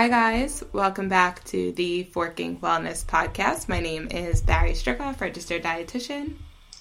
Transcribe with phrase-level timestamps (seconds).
[0.00, 0.64] Hi, guys.
[0.72, 3.68] Welcome back to the Forking Wellness Podcast.
[3.68, 6.36] My name is Bari Stricoff, registered dietitian.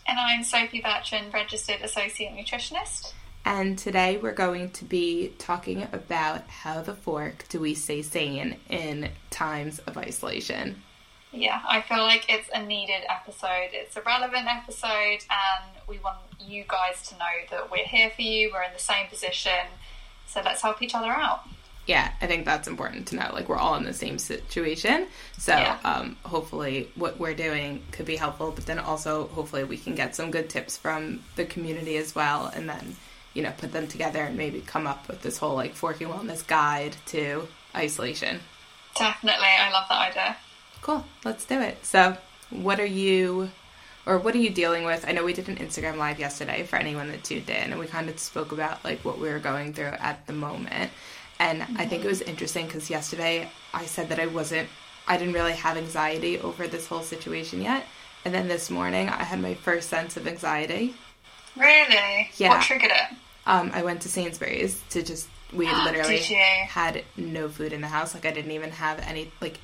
[0.07, 3.11] And I'm Sophie Bertrand, registered associate nutritionist.
[3.43, 8.55] And today we're going to be talking about how the fork do we stay sane
[8.69, 10.81] in times of isolation.
[11.33, 13.71] Yeah, I feel like it's a needed episode.
[13.73, 18.21] It's a relevant episode, and we want you guys to know that we're here for
[18.21, 18.51] you.
[18.53, 19.67] We're in the same position.
[20.25, 21.41] So let's help each other out.
[21.89, 23.31] Yeah, I think that's important to know.
[23.33, 25.07] Like, we're all in the same situation.
[25.39, 25.79] So, Yeah.
[25.83, 30.15] um, hopefully, what we're doing could be helpful, but then also, hopefully, we can get
[30.15, 32.45] some good tips from the community as well.
[32.45, 32.95] And then,
[33.33, 36.45] you know, put them together and maybe come up with this whole, like, forking wellness
[36.45, 38.41] guide to isolation.
[38.95, 40.37] Definitely, I love that idea.
[40.83, 41.83] Cool, let's do it.
[41.83, 42.17] So,
[42.51, 43.49] what are you,
[44.05, 45.05] or what are you dealing with?
[45.07, 47.87] I know we did an Instagram live yesterday for anyone that tuned in, and we
[47.87, 50.91] kind of spoke about like what we were going through at the moment.
[51.39, 54.67] And I think it was interesting because yesterday I said that I wasn't,
[55.07, 57.85] I didn't really have anxiety over this whole situation yet.
[58.25, 60.95] And then this morning I had my first sense of anxiety.
[61.55, 62.29] Really?
[62.35, 62.49] Yeah.
[62.49, 63.15] What triggered it?
[63.45, 68.13] Um, I went to Sainsbury's to just, we literally had no food in the house.
[68.13, 69.59] Like I didn't even have any like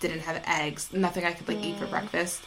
[0.00, 2.42] didn't have eggs, nothing I could like eat for breakfast.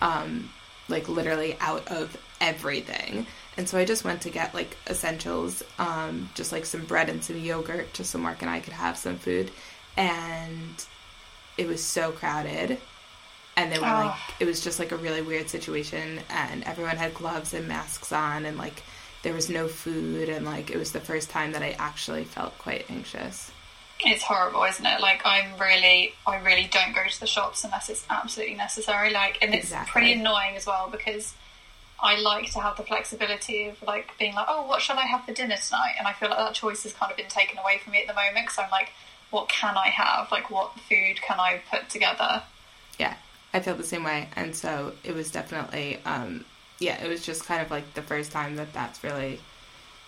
[0.00, 0.50] Um
[0.88, 3.26] like literally out of everything.
[3.56, 7.22] And so I just went to get like essentials, um just like some bread and
[7.22, 9.50] some yogurt just so Mark and I could have some food.
[9.96, 10.84] And
[11.58, 12.78] it was so crowded.
[13.56, 14.34] And they were like Oh.
[14.40, 18.46] it was just like a really weird situation and everyone had gloves and masks on
[18.46, 18.82] and like
[19.22, 22.56] there was no food and like it was the first time that I actually felt
[22.58, 23.50] quite anxious.
[24.04, 25.00] It's horrible, isn't it?
[25.00, 29.10] Like I'm really, I really don't go to the shops unless it's absolutely necessary.
[29.12, 29.92] Like, and it's Exactly.
[29.92, 31.34] pretty annoying as well because
[32.02, 35.24] I like to have the flexibility of like being like, oh, what shall I have
[35.24, 35.94] for dinner tonight?
[35.98, 38.08] And I feel like that choice has kind of been taken away from me at
[38.08, 38.90] the moment because I'm like,
[39.30, 40.30] what can I have?
[40.32, 42.42] Like, what food can I put together?
[42.98, 43.14] Yeah,
[43.54, 44.28] I feel the same way.
[44.34, 46.44] And so it was definitely, um,
[46.80, 49.38] yeah, it was just kind of like the first time that that's really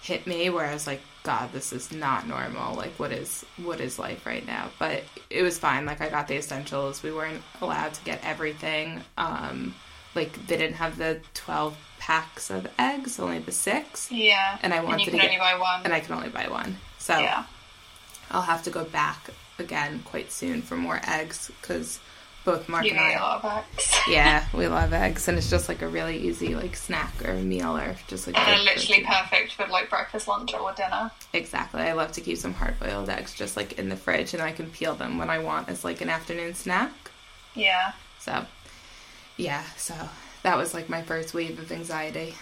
[0.02, 2.74] hit me where I was like, God, this is not normal.
[2.74, 4.70] Like, what is, what is life right now?
[4.78, 5.86] But it was fine.
[5.86, 7.02] Like, I got the essentials.
[7.02, 9.00] We weren't allowed to get everything.
[9.16, 9.74] Um,
[10.14, 14.10] like, they didn't have the 12 packs of eggs, only the six.
[14.12, 15.80] Yeah, And I and wanted you to can get- buy one.
[15.84, 16.78] And I can only buy one.
[16.98, 17.44] So yeah,
[18.30, 22.00] I'll have to go back again quite soon for more eggs because
[22.44, 23.92] both Mark you and I eat a lot of eggs.
[24.08, 27.74] yeah, we love eggs, and it's just like a really easy like snack or meal
[27.76, 29.22] or just like And literally protein.
[29.30, 31.10] perfect for like breakfast, lunch, or dinner.
[31.32, 31.80] exactly.
[31.82, 34.52] I love to keep some hard boiled eggs just like in the fridge, and I
[34.52, 36.92] can peel them when I want as like an afternoon snack.
[37.54, 37.92] Yeah.
[38.20, 38.44] So
[39.36, 39.94] yeah, so
[40.42, 42.34] that was like my first wave of anxiety.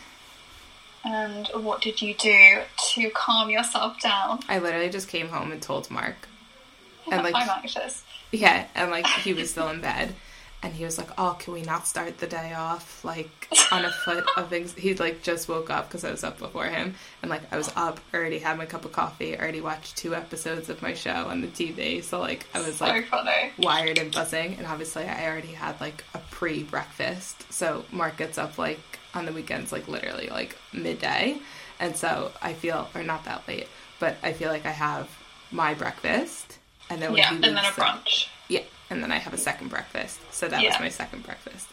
[1.04, 2.60] And what did you do
[2.94, 4.40] to calm yourself down?
[4.48, 6.28] I literally just came home and told Mark,
[7.10, 8.02] and like I'm anxious.
[8.30, 10.14] Yeah, and like he was still in bed,
[10.62, 13.90] and he was like, "Oh, can we not start the day off like on a
[13.90, 17.30] foot of things?" He like just woke up because I was up before him, and
[17.30, 20.80] like I was up, already had my cup of coffee, already watched two episodes of
[20.82, 23.10] my show on the TV, so like I was like
[23.58, 28.58] wired and buzzing, and obviously I already had like a pre-breakfast, so Mark gets up
[28.58, 28.80] like
[29.14, 31.38] on the weekends, like literally like midday,
[31.80, 33.68] and so I feel or not that late,
[33.98, 35.08] but I feel like I have
[35.50, 36.58] my breakfast.
[36.90, 38.26] And then Yeah, and then a up- brunch.
[38.48, 38.60] yeah,
[38.92, 40.20] and then I have a second breakfast.
[40.32, 40.70] So that Yeah.
[40.70, 41.66] was my second breakfast.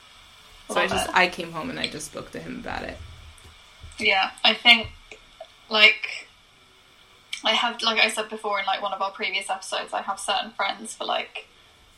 [0.69, 1.15] So I just it.
[1.15, 2.97] I came home and I just spoke to him about it.
[3.97, 4.89] Yeah, I think
[5.69, 6.27] like
[7.43, 10.19] I have like I said before in like one of our previous episodes, I have
[10.19, 11.47] certain friends for like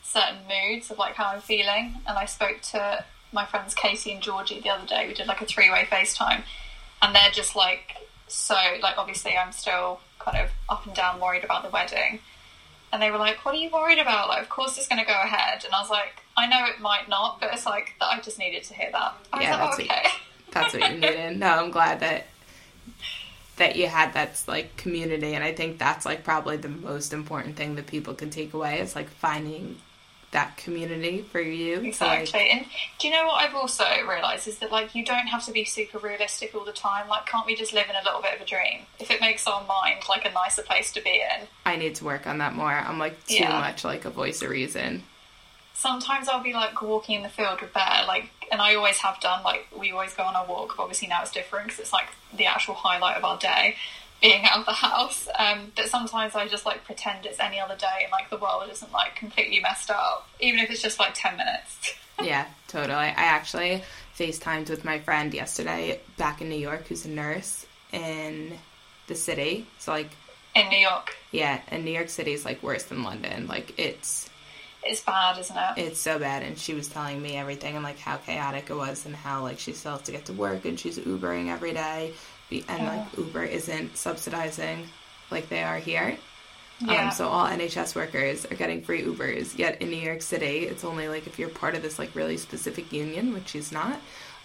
[0.02, 1.96] certain moods of like how I'm feeling.
[2.06, 5.06] And I spoke to my friends Katie and Georgie the other day.
[5.08, 6.42] We did like a three way FaceTime
[7.00, 7.96] and they're just like
[8.28, 12.20] so like obviously I'm still kind of up and down worried about the wedding.
[12.92, 14.28] And they were like, What are you worried about?
[14.28, 17.08] Like of course it's gonna go ahead and I was like, I know it might
[17.08, 19.14] not, but it's like that I just needed to hear that.
[19.32, 20.08] I was Yeah, like, that's oh, what- okay.
[20.52, 21.36] That's what you needed.
[21.38, 22.26] No, I'm glad that
[23.56, 27.56] that you had that like community and I think that's like probably the most important
[27.56, 29.76] thing that people can take away is like finding
[30.32, 31.92] that community for you.
[31.92, 32.50] So, like, Exactly.
[32.50, 32.66] and
[32.98, 35.64] do you know what I've also realised is that like you don't have to be
[35.64, 37.06] super realistic all the time.
[37.08, 38.80] Like can't we just live in a little bit of a dream?
[38.98, 41.46] If it makes our mind like a nicer place to be in.
[41.66, 42.72] I need to work on that more.
[42.72, 43.58] I'm like too Yeah.
[43.60, 45.04] much like a voice of reason.
[45.74, 49.18] Sometimes I'll be like walking in the field with Bear, like, and I always have
[49.20, 49.42] done.
[49.42, 50.74] Like, we always go on our walk.
[50.76, 52.06] But obviously now it's different because it's like
[52.36, 53.76] the actual highlight of our day,
[54.22, 55.28] being out of the house.
[55.38, 58.64] Um, but sometimes I just like pretend it's any other day, and like the world
[58.70, 61.94] isn't like completely messed up, even if it's just like ten minutes.
[62.22, 62.94] yeah, totally.
[62.94, 63.82] I actually
[64.16, 68.52] FaceTimed with my friend yesterday back in New York who's a nurse in
[69.08, 69.66] the city.
[69.78, 70.10] So like
[70.54, 71.16] in New York.
[71.32, 73.46] Yeah, and New York City is like worse than London.
[73.46, 74.28] Like it's
[74.84, 75.72] It's bad, isn't it?
[75.78, 79.06] it's so bad and she was telling me everything and like how chaotic it was
[79.06, 82.12] and how like she still has to get to work and she's ubering every day
[82.68, 84.86] and like uber isn't subsidizing
[85.30, 86.16] like they are here
[86.80, 87.06] yeah.
[87.06, 90.84] um, so all nhs workers are getting free ubers yet in new york city it's
[90.84, 93.98] only like if you're part of this like really specific union which she's not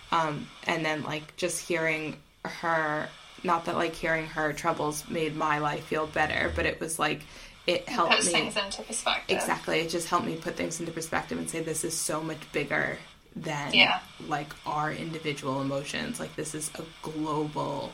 [0.09, 3.09] um, and then like just hearing her
[3.43, 7.21] not that like hearing her troubles made my life feel better but it was like
[7.67, 9.35] it helped me things into perspective.
[9.37, 9.81] Exactly.
[9.81, 12.97] It just helped me put things into perspective and say this is so much bigger
[13.43, 13.99] than Yeah.
[14.27, 16.19] like our individual emotions.
[16.19, 17.93] Like this is a global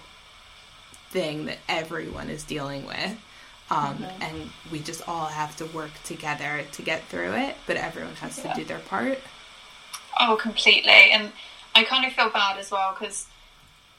[1.11, 3.17] thing that everyone is dealing with.
[3.69, 4.21] Um, Mm-hmm.
[4.21, 8.37] and we just all have to work together to get through it, but everyone has
[8.37, 8.53] Yeah.
[8.53, 9.19] to do their part.
[10.19, 10.91] Oh, completely.
[11.11, 11.31] And
[11.73, 13.25] I kind of feel bad as well because,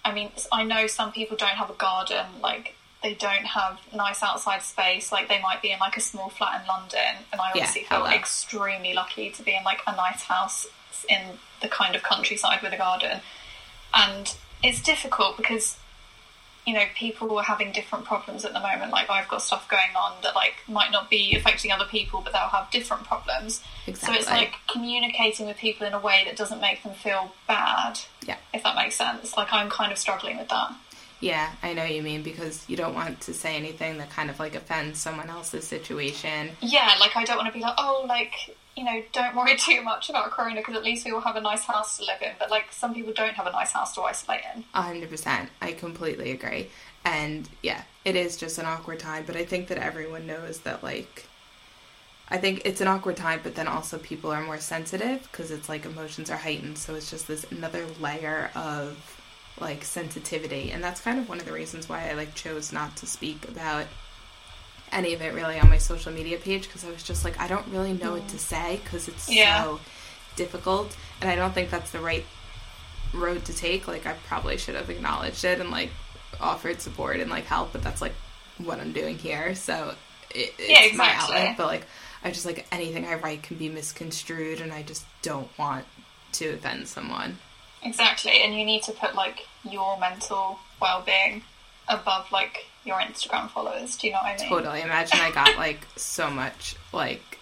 [0.04, 4.22] I mean, I know some people don't have a garden, like, they don't have nice
[4.22, 5.10] outside space.
[5.12, 7.16] Like, they might be in, like, a small flat in London.
[7.32, 8.10] And I Yeah, obviously feel hello.
[8.10, 10.66] extremely lucky to be in, like, a nice house
[11.08, 11.20] in
[11.62, 13.20] the kind of countryside with a garden.
[13.92, 15.76] And it's difficult because,
[16.66, 18.90] you know, people are having different problems at the moment.
[18.90, 22.32] Like, I've got stuff going on that, like, might not be affecting other people, but
[22.32, 23.62] they'll have different problems.
[23.86, 24.14] Exactly.
[24.14, 28.00] So it's like communicating with people in a way that doesn't make them feel bad,
[28.26, 28.36] Yeah.
[28.52, 29.36] if that makes sense.
[29.36, 30.72] Like I'm kind of struggling with that.
[31.20, 34.28] Yeah, I know what you mean because you don't want to say anything that kind
[34.28, 36.50] of like offends someone else's situation.
[36.60, 38.32] Yeah, like I don't want to be like, oh, like
[38.76, 41.40] you know, don't worry too much about Corona because at least we all have a
[41.40, 42.32] nice house to live in.
[42.38, 44.64] But like some people don't have a nice house to isolate in.
[44.72, 45.50] Hundred percent.
[45.60, 46.70] I completely agree.
[47.04, 50.82] And yeah, it is just an awkward time, but I think that everyone knows that
[50.82, 51.26] like
[52.28, 55.68] I think it's an awkward time, but then also people are more sensitive because it's
[55.68, 59.20] like emotions are heightened, so it's just this another layer of
[59.60, 62.96] like sensitivity, and that's kind of one of the reasons why I like chose not
[62.96, 63.86] to speak about
[64.94, 67.48] any of it really on my social media page because I was just like I
[67.48, 68.40] don't really know what to mm.
[68.40, 69.64] say because it's Yeah.
[69.64, 69.80] so
[70.36, 72.24] difficult, and I don't think that's the right
[73.12, 73.86] road to take.
[73.86, 75.90] Like I probably should have acknowledged it and like
[76.40, 78.14] offered support and like help, but that's like
[78.58, 79.54] what I'm doing here.
[79.54, 79.94] So
[80.30, 81.36] it, it's Yeah, my exactly.
[81.36, 81.56] outlet.
[81.56, 81.86] But like
[82.22, 85.84] I just like anything I write can be misconstrued, and I just don't want
[86.32, 87.38] to offend someone.
[87.82, 91.42] Exactly, and you need to put like your mental well-being
[91.88, 93.96] above like your Instagram followers.
[93.96, 94.48] Do you know what I mean?
[94.48, 94.80] Totally.
[94.82, 97.38] Imagine I got like so much like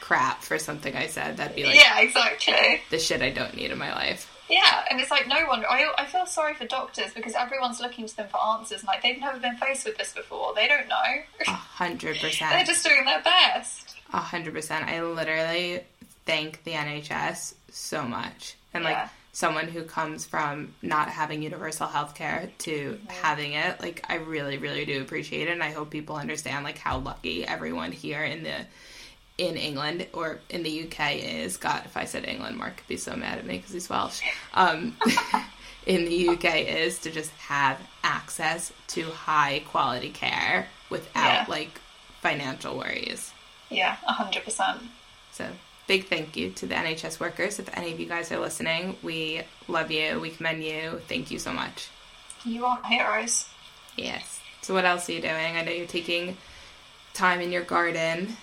[0.00, 1.36] crap for something I said.
[1.36, 2.80] That'd be like yeah, exactly.
[2.90, 4.28] the shit I don't need in my life.
[4.48, 5.64] Yeah, and it's like no one.
[5.64, 8.80] I I feel sorry for doctors because everyone's looking to them for answers.
[8.80, 10.54] And, like they've never been faced with this before.
[10.54, 11.22] They don't know.
[11.46, 12.50] A hundred percent.
[12.50, 13.94] They're just doing their best.
[14.12, 14.86] A hundred percent.
[14.86, 15.82] I literally
[16.26, 18.56] thank the NHS so much.
[18.74, 19.08] And like Yeah.
[19.32, 24.58] Someone who comes from not having universal health care to having it, like I really,
[24.58, 28.42] really do appreciate it and I hope people understand like how lucky everyone here in
[28.42, 28.66] the
[29.38, 31.56] in England or in the UK is.
[31.56, 34.20] God, if I said England, Mark could be so mad at me because he's Welsh.
[34.52, 34.96] Um,
[35.86, 41.44] in the UK is to just have access to high quality care without Yeah.
[41.48, 41.80] like
[42.20, 43.32] financial worries.
[43.70, 44.82] Yeah, a hundred percent.
[45.32, 45.46] So
[45.90, 47.58] big thank you to the NHS workers.
[47.58, 50.20] If any of you guys are listening, we love you.
[50.20, 51.02] We commend you.
[51.08, 51.88] Thank you so much.
[52.44, 53.48] You are heroes.
[53.96, 54.38] Yes.
[54.62, 55.56] So what else are you doing?
[55.56, 56.36] I know you're taking
[57.12, 58.36] time in your garden.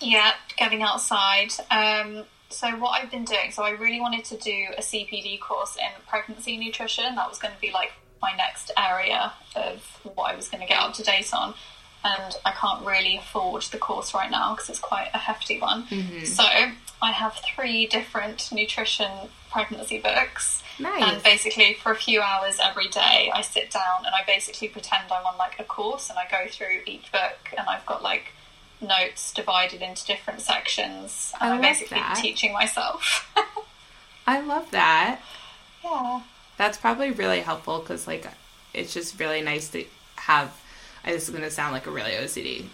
[0.00, 1.50] Yeah, getting outside.
[1.70, 5.76] Um, so what I've been doing, so I really wanted to do a CPD course
[5.76, 7.16] in pregnancy nutrition.
[7.16, 7.92] That was going to be like
[8.22, 9.82] my next area of
[10.14, 11.52] what I was going to get up to date on.
[12.04, 15.84] And I can't really afford the course right now because it's quite a hefty one.
[15.86, 16.24] Mm-hmm.
[16.24, 19.10] So I have three different nutrition
[19.50, 20.62] pregnancy books.
[20.78, 21.02] Nice.
[21.02, 25.10] And basically, for a few hours every day, I sit down and I basically pretend
[25.10, 28.32] I'm on like a course and I go through each book and I've got like
[28.80, 32.18] notes divided into different sections and I I'm basically that.
[32.20, 33.28] teaching myself.
[34.26, 35.20] I love that.
[35.84, 36.20] yeah.
[36.56, 38.26] That's probably really helpful because like
[38.74, 39.84] it's just really nice to
[40.16, 40.54] have.
[41.08, 42.66] This is going to sound like a really OCD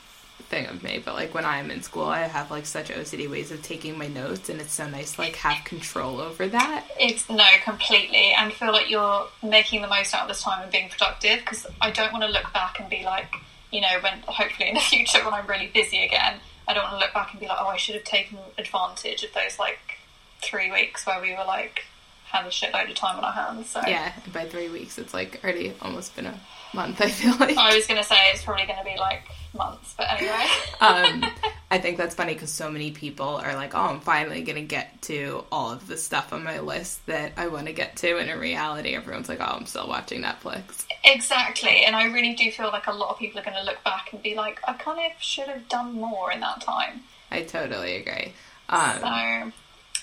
[0.49, 3.51] thing of me, but like when I'm in school, I have like such OCD ways
[3.51, 6.85] of taking my notes, and it's so nice to like have control over that.
[6.99, 10.73] It's no, completely, and feel like you're making the most out of this time and
[10.73, 11.41] being productive.
[11.41, 13.33] Because I don't want to look back and be like,
[13.71, 16.95] you know, when hopefully in the future when I'm really busy again, I don't want
[16.97, 19.99] to look back and be like, oh, I should have taken advantage of those like
[20.43, 21.85] three weeks where we were like
[22.27, 23.71] had a shitload of time on our hands.
[23.71, 26.41] So Yeah, by three weeks, it's like already almost been a
[26.75, 27.01] month.
[27.01, 27.57] I feel like.
[27.57, 29.95] I was going to say it's probably going to be like months.
[29.97, 30.47] But anyway.
[30.81, 31.25] um,
[31.71, 35.03] I think that's funny because so many people are like, "Oh, I'm finally gonna get
[35.03, 38.31] to all of the stuff on my list that I want to get to." And
[38.31, 42.69] in reality, everyone's like, "Oh, I'm still watching Netflix." Exactly, and I really do feel
[42.69, 45.01] like a lot of people are going to look back and be like, "I kind
[45.01, 47.01] of should have done more in that time."
[47.33, 48.35] I totally agree.
[48.69, 49.53] Um, so,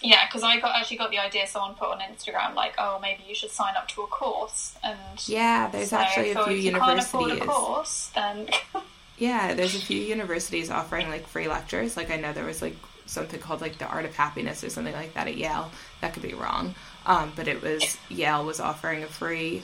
[0.02, 1.46] yeah, because I got actually got the idea.
[1.48, 4.98] Someone put on Instagram like, "Oh, maybe you should sign up to a course." And
[5.28, 7.14] yeah, there's so, actually a few if universities.
[7.14, 8.50] You can't afford a course, then
[9.18, 11.96] yeah, there's a few universities offering like free lectures.
[11.96, 14.94] Like I know there was like something called like the Art of Happiness or something
[14.94, 15.72] like that at Yale.
[16.02, 19.64] That could be wrong, um, but it was Yale was offering a free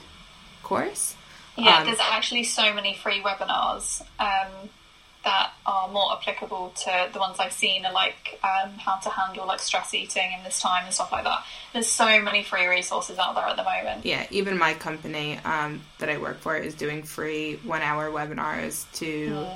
[0.62, 1.16] course.
[1.56, 4.68] Yeah, Um, there's actually so many free webinars um,
[5.28, 9.46] that are more applicable to the ones I've seen are like um, how to handle
[9.46, 11.44] like stress eating in this time and stuff like that.
[11.74, 14.06] There's so many free resources out there at the moment.
[14.06, 18.90] Yeah, even my company um, that I work for is doing free one hour webinars
[19.00, 19.46] to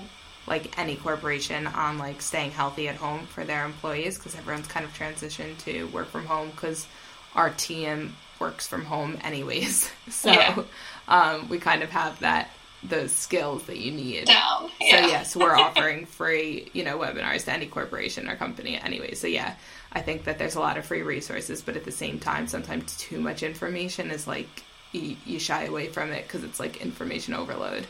[0.47, 4.85] like any corporation on like staying healthy at home for their employees because everyone's kind
[4.85, 6.87] of transitioned to work from home because
[7.35, 9.91] our team works from home anyways.
[10.11, 10.63] So Yeah.
[11.09, 12.51] um, we kind of have that
[12.83, 14.27] those skills that you need.
[14.27, 14.69] Down.
[14.81, 19.15] So yes, we're offering free, you know, webinars to any corporation or company anyway.
[19.15, 19.55] So yeah,
[19.93, 22.97] I think that there's a lot of free resources, but at the same time, sometimes
[22.97, 27.35] too much information is like you, you shy away from it because it's like information
[27.35, 27.87] overload.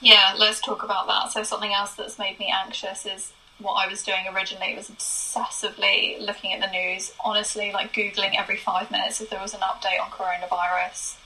[0.00, 1.32] Yeah, let's talk about that.
[1.32, 6.20] So something else that's made me anxious is what I was doing originally was obsessively
[6.20, 7.12] looking at the news.
[7.22, 11.16] Honestly, like googling every five minutes if there was an update on coronavirus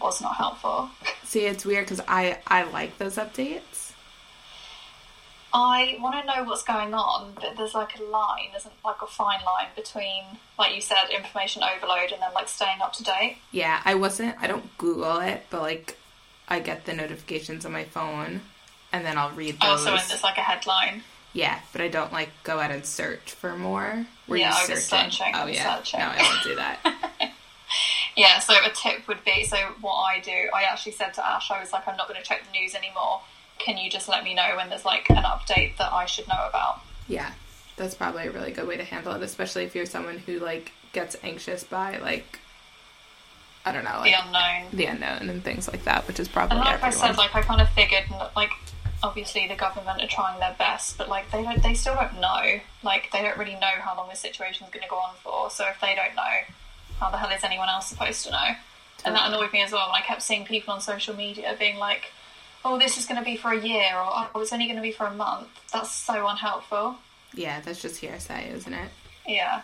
[0.00, 0.90] was not helpful.
[1.24, 3.92] See, it's weird because I I like those updates.
[5.52, 9.06] I want to know what's going on, but there's like a line, isn't like a
[9.06, 10.22] fine line between,
[10.56, 13.38] like you said, information overload and then like staying up to date.
[13.50, 14.36] Yeah, I wasn't.
[14.40, 15.96] I don't Google it, but like
[16.48, 18.42] I get the notifications on my phone,
[18.92, 19.80] and then I'll read oh, those.
[19.86, 21.02] Also, when there's like a headline.
[21.32, 24.06] Yeah, but I don't like go out and search for more.
[24.28, 25.10] Were Yeah, you I was searching?
[25.10, 26.00] searching, Oh yeah, searching.
[26.00, 27.29] no, I won't do that.
[28.16, 31.50] Yeah, so a tip would be so what I do, I actually said to Ash,
[31.50, 33.20] I was like, I'm not going to check the news anymore.
[33.58, 36.46] Can you just let me know when there's like an update that I should know
[36.48, 36.80] about?
[37.08, 37.32] Yeah,
[37.76, 40.72] that's probably a really good way to handle it, especially if you're someone who like
[40.92, 42.40] gets anxious by like
[43.64, 44.70] I don't know, like The unknown.
[44.72, 47.42] the unknown and things like that, which is probably And like I said, like I
[47.42, 48.50] kind of figured, like
[49.02, 52.60] obviously the government are trying their best, but like they don't, they still don't know.
[52.82, 55.50] Like they don't really know how long this situation is going to go on for.
[55.50, 56.54] So if they don't know,
[57.00, 58.48] how the hell is anyone else supposed to know?
[59.04, 59.86] And that annoyed me as well.
[59.86, 62.12] And I kept seeing people on social media being like,
[62.64, 64.82] "Oh, this is going to be for a year," or "Oh, it's only going to
[64.82, 66.96] be for a month." That's so unhelpful.
[67.34, 68.90] yeah, that's just hearsay, isn't it?
[69.26, 69.62] Yeah,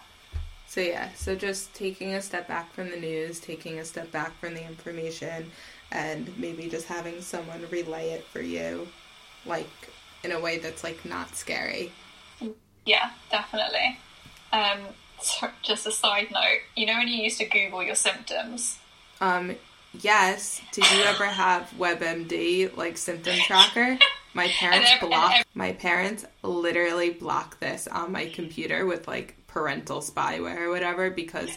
[0.69, 4.39] So yeah, so just taking a step back from the news, taking a step back
[4.41, 5.51] from the information,
[5.93, 8.87] and maybe just having someone relay it for you,
[9.45, 9.69] like
[10.25, 11.93] in a way that's like not scary.
[12.85, 13.99] yeah, definitely.
[14.53, 14.79] Um,
[15.21, 18.79] so just a side note, you know when you used to Google your symptoms?
[19.21, 19.57] Um,
[20.01, 20.61] yes.
[20.73, 23.99] Did you ever have WebMD like symptom tracker?
[24.35, 25.33] My parents ev- and block.
[25.41, 31.11] ev- My parents literally block this on my computer with like parental spyware or whatever
[31.11, 31.51] because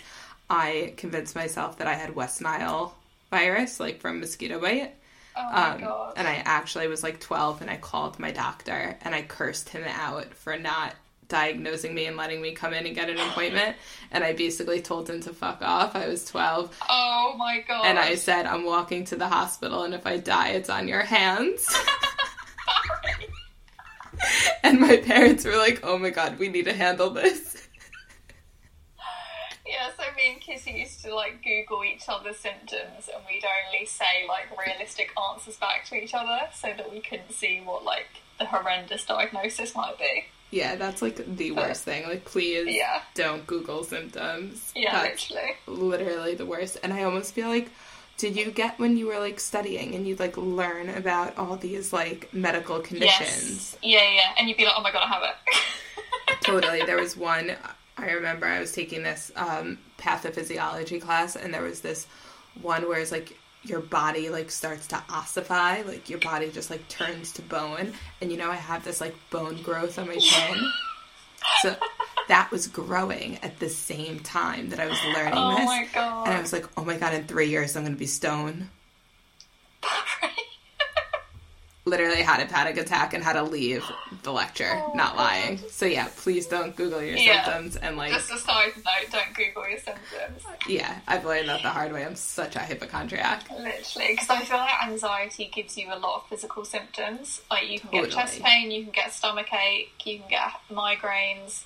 [0.49, 2.95] I convinced myself that I had West Nile
[3.29, 4.95] virus, like from mosquito bite.
[5.37, 6.13] Oh my Um, god.
[6.17, 9.83] and I actually was like 12 and I called my doctor and I cursed him
[9.85, 10.95] out for not
[11.29, 13.77] diagnosing me and letting me come in and get an appointment.
[14.11, 15.95] And I basically told him to fuck off.
[15.95, 17.85] I was 12 oh my god.
[17.85, 21.03] and I said, I'm walking to the hospital, and if I die, it's on your
[21.03, 21.65] hands.
[24.63, 27.67] and my parents were like, oh my god, we need to handle this.
[29.65, 33.85] Yeah, so me and Kissy used to like Google each other's symptoms and we'd only
[33.85, 38.07] say like realistic answers back to each other so that we couldn't see what like
[38.39, 40.25] the horrendous diagnosis might be.
[40.51, 42.07] Yeah, that's like the worst thing.
[42.07, 43.01] Like, please Yeah.
[43.13, 44.71] don't Google symptoms.
[44.75, 45.55] Yeah, That's literally.
[45.67, 46.77] literally the worst.
[46.81, 47.69] And I almost feel like,
[48.17, 51.93] did you get when you were like studying and you'd like learn about all these
[51.93, 53.21] like medical conditions?
[53.21, 53.77] Yes.
[53.83, 54.31] Yeah, yeah.
[54.37, 56.41] And you'd be like, oh my god, I have it.
[56.41, 56.81] totally.
[56.85, 57.51] There was one.
[57.97, 62.07] I remember I was taking this um, pathophysiology class, and there was this
[62.61, 63.37] one where it's like
[63.69, 68.31] your body like starts to ossify, like your body just like turns to bone, and
[68.31, 70.71] you know I have this like bone growth on my chin,
[71.61, 71.75] so
[72.27, 76.27] that was growing at the same time that I was learning oh this, my god.
[76.27, 78.69] and I was like, oh my god, in three years I'm gonna be stone.
[81.89, 83.83] Literally had a panic attack and had to leave
[84.23, 84.71] the lecture.
[84.73, 85.17] Oh, not God.
[85.17, 85.57] lying.
[85.69, 87.43] So yeah, please don't Google your Yeah.
[87.43, 90.43] symptoms and like Just a side note, don't Google your symptoms.
[90.67, 92.05] yeah, I've learned that the hard way.
[92.05, 93.49] I'm such a hypochondriac.
[93.49, 97.41] Literally, because I feel like anxiety gives you a lot of physical symptoms.
[97.51, 101.63] Like you can get chest pain, you can get stomach ache, you can get migraines.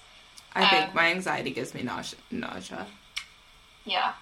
[0.55, 2.19] I think Um, my anxiety gives me nausea.
[2.31, 2.87] nausea.
[3.85, 4.13] Yeah,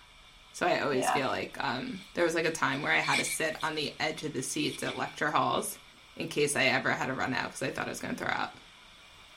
[0.54, 1.14] So I always Yeah.
[1.14, 3.94] feel like um, there was like a time where I had to sit on the
[4.00, 5.78] edge of the seats at lecture halls
[6.18, 8.24] in case I ever had to run out because I thought I was going to
[8.26, 8.56] throw up.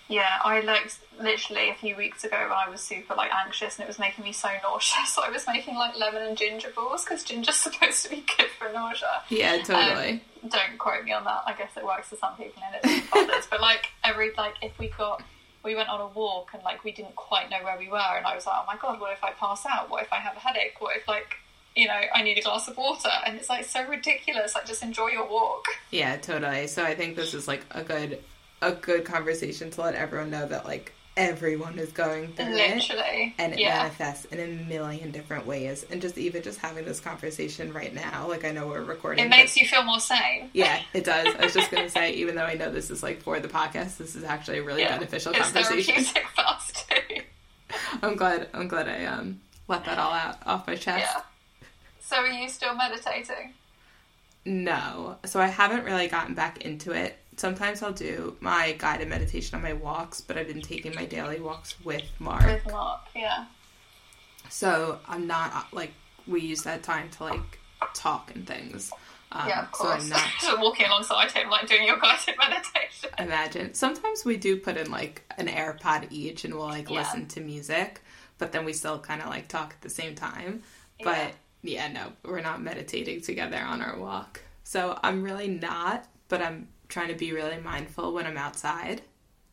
[0.09, 0.39] yeah.
[0.45, 3.89] I like literally a few weeks ago when I was super like anxious and it
[3.89, 5.17] was making me so nauseous.
[5.23, 8.71] I was making like lemon and ginger balls because ginger's supposed to be good for
[8.73, 9.23] nausea.
[9.31, 10.11] Yeah, totally.
[10.43, 11.43] Um, don't quote me on that.
[11.47, 13.47] I guess it works for some people and it doesn't for others.
[13.49, 15.23] But like every like if we got
[15.65, 18.27] we went on a walk and like we didn't quite know where we were and
[18.27, 19.89] I was like, Oh my god, what if I pass out?
[19.89, 20.75] What if I have a headache?
[20.81, 21.37] What if like
[21.77, 24.83] you know, I need a glass of water and it's like so ridiculous, like just
[24.83, 25.65] enjoy your walk.
[25.91, 26.67] yeah, totally.
[26.69, 28.21] So I think this is like a good
[28.63, 33.33] a good conversation to let everyone know that like everyone is going through it.
[33.39, 33.79] And it yeah.
[33.83, 38.27] manifests in a million different ways and just even just having this conversation right now
[38.29, 40.51] like i know we're recording It makes you feel more sane.
[40.55, 43.01] yeah it does i was just going to say even though i know this is
[43.05, 44.97] like for the podcast this is actually a really Yeah.
[44.99, 46.05] beneficial It's conversation
[48.03, 51.23] i'm glad i'm glad i um let that all out off my chest Yeah.
[52.07, 53.55] So are you still meditating?
[54.47, 59.57] no so i haven't really gotten back into it sometimes i'll do my guided meditation
[59.57, 63.47] on my walks but i've been taking my daily walks with mark With Mark, yeah.
[64.51, 65.93] So I'm not like
[66.27, 67.59] we use that time to like
[67.95, 68.93] talk and things.
[69.33, 70.03] Um, yeah, of So course.
[70.05, 73.11] I'm not Just walking alongside him, like doing your guided meditation.
[73.19, 73.73] imagine.
[73.75, 76.99] Sometimes we do put in like an AirPod each, and we'll like Yeah.
[77.01, 78.03] listen to music,
[78.39, 80.63] but then we still kind of like talk at the same time.
[81.03, 81.31] But yeah,
[81.65, 84.41] no, we're not meditating together on our walk.
[84.65, 89.03] So I'm really not, but I'm trying to be really mindful when I'm outside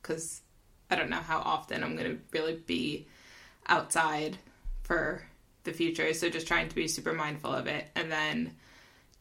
[0.01, 0.41] because
[0.89, 3.07] I don't know how often I'm going to really be
[3.67, 4.37] outside
[4.83, 5.23] for
[5.63, 6.13] the future.
[6.13, 7.87] So just trying to be super mindful of it.
[7.95, 8.55] And then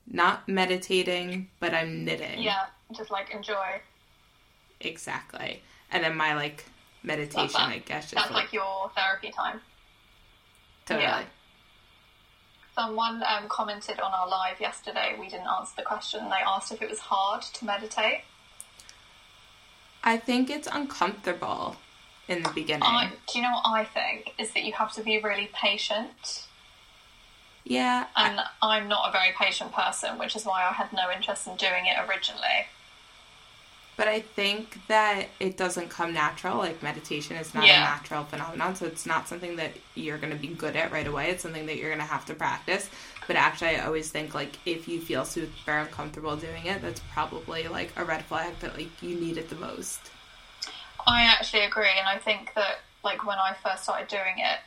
[0.07, 2.43] not meditating, but I'm knitting.
[2.43, 2.67] Yeah,
[2.97, 3.81] just like enjoy.
[4.81, 5.63] Exactly.
[5.93, 6.65] And then my like
[7.03, 7.61] meditation.
[7.61, 9.61] I guess, just That's like, like your therapy time.
[10.87, 11.07] totally.
[11.07, 11.23] yeah.
[12.85, 15.15] Someone um, commented on our live yesterday.
[15.21, 16.21] We didn't answer the question.
[16.31, 18.23] They asked if it was hard to meditate.
[20.03, 21.77] I think it's uncomfortable
[22.27, 22.85] in the beginning.
[22.85, 24.33] I, do you know what I think?
[24.39, 26.47] Is that you have to be really patient.
[27.65, 31.11] yeah, I- And I'm not a very patient person, which is why I had no
[31.15, 32.65] interest in doing it originally.
[34.01, 36.57] But I think that it doesn't come natural.
[36.57, 37.83] Like meditation is not Yeah.
[37.83, 41.07] a natural phenomenon, so it's not something that you're going to be good at right
[41.07, 41.29] away.
[41.29, 42.89] It's something that you're going to have to practice.
[43.27, 47.69] But actually, I always think like if you feel super uncomfortable doing it, that's probably
[47.69, 50.01] like a red flag that like you need it the most.
[51.07, 54.61] I actually agree, and I think that like when I first started doing it,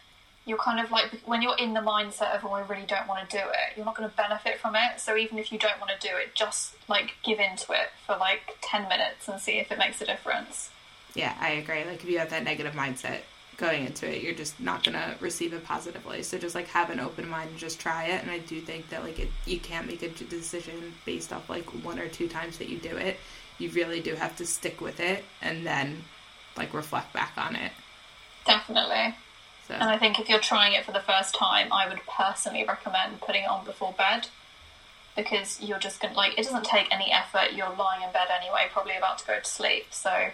[0.46, 3.30] you're kind of like when you're in the mindset of oh I really don't want
[3.30, 5.00] to do it, you're not going to benefit from it.
[5.00, 8.18] So even if you don't want to do it, just like give into it for
[8.18, 10.70] like ten minutes and see if it makes a difference.
[11.16, 11.86] Yeah, I agree.
[11.86, 13.20] Like if you have that negative mindset
[13.58, 16.24] going into it, you're just not gonna receive it positively.
[16.24, 18.22] So just like have an open mind and just try it.
[18.22, 21.66] And I do think that like it, you can't make a decision based off like
[21.84, 23.18] one or two times that you do it.
[23.60, 26.04] You really do have to stick with it and then
[26.58, 27.72] like reflect back on it.
[28.46, 29.16] Definitely.
[29.68, 32.66] So And I think if you're trying it for the first time, I would personally
[32.66, 34.28] recommend putting it on before bed
[35.16, 37.54] because you're just going to, like, it doesn't take any effort.
[37.54, 39.88] You're lying in bed anyway, probably about to go to sleep.
[39.92, 40.30] So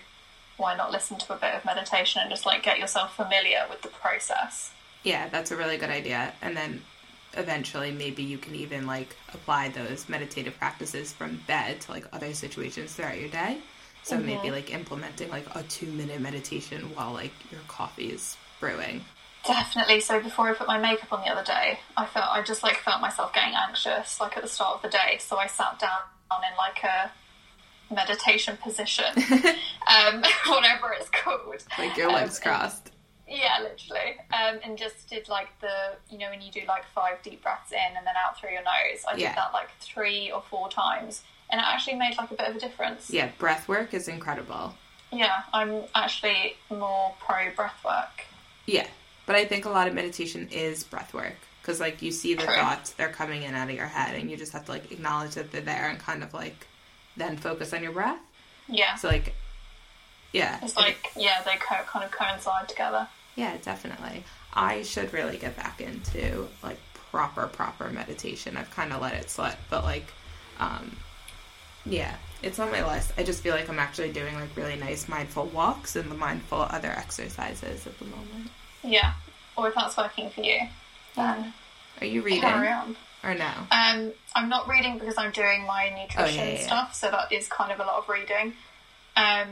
[0.58, 3.82] why not listen to a bit of meditation and just, like, get yourself familiar with
[3.82, 4.72] the process?
[5.04, 6.34] yeah, that's a really good idea.
[6.42, 6.82] And then
[7.34, 12.34] eventually maybe you can even like apply those meditative practices from bed to like other
[12.34, 13.60] situations throughout your day.
[14.04, 14.52] So maybe mm-hmm.
[14.52, 19.04] like implementing like a two minute meditation while like your coffee is brewing.
[19.54, 20.00] Definitely.
[20.02, 22.76] So before I put my makeup on the other day, I felt I just like
[22.78, 25.18] felt myself getting anxious, like at the start of the day.
[25.20, 25.98] So I sat down
[26.32, 27.12] in like a
[27.92, 29.06] meditation position,
[29.88, 31.64] um, whatever it's called.
[31.80, 32.92] Like your Um, legs and- crossed.
[33.28, 34.18] Yeah, literally.
[34.34, 37.72] Um, and just did like the, you know, when you do like five deep breaths
[37.72, 39.04] in and then out through your nose.
[39.08, 39.36] I did Yeah.
[39.36, 42.60] that like three or four times, and it actually made like a bit of a
[42.60, 43.10] difference.
[43.10, 44.76] Yeah, breath work is incredible.
[45.12, 48.26] Yeah, I'm actually more pro breath work.
[48.68, 48.88] Yeah,
[49.30, 52.42] but I think a lot of meditation is breath work because like you see the
[52.48, 52.56] True.
[52.56, 55.36] thoughts they're coming in out of your head and you just have to like acknowledge
[55.36, 56.66] that they're there and kind of like
[57.16, 58.18] then focus on your breath.
[58.68, 59.36] Yeah, So like,
[60.34, 63.08] yeah, it's like yeah, they co- kind of coincide together.
[63.36, 64.24] yeah, definitely.
[64.52, 66.80] I should really get back into like
[67.12, 68.58] proper proper meditation.
[68.58, 70.08] I've kind of let it slip, but like,
[70.60, 70.96] um,
[71.86, 73.14] yeah, It's on my list.
[73.16, 76.62] I just feel like I'm actually doing like really nice mindful walks and the mindful
[76.62, 78.50] other exercises at the moment.
[78.84, 79.14] Yeah.
[79.58, 80.60] Or if that's working for you,
[81.16, 81.54] then
[82.02, 82.96] Are you reading carry on.
[83.24, 83.52] or no?
[83.72, 86.66] Um, I'm not reading because I'm doing my nutrition Oh, yeah, yeah, yeah.
[86.66, 88.54] stuff, so that is kind of a lot of reading.
[89.18, 89.48] Um,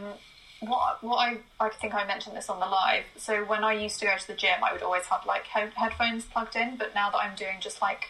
[0.62, 3.04] what what I I think I mentioned this on the live.
[3.18, 5.74] So when I used to go to the gym, I would always have like head-
[5.76, 6.78] headphones plugged in.
[6.78, 8.06] But now that I'm doing just like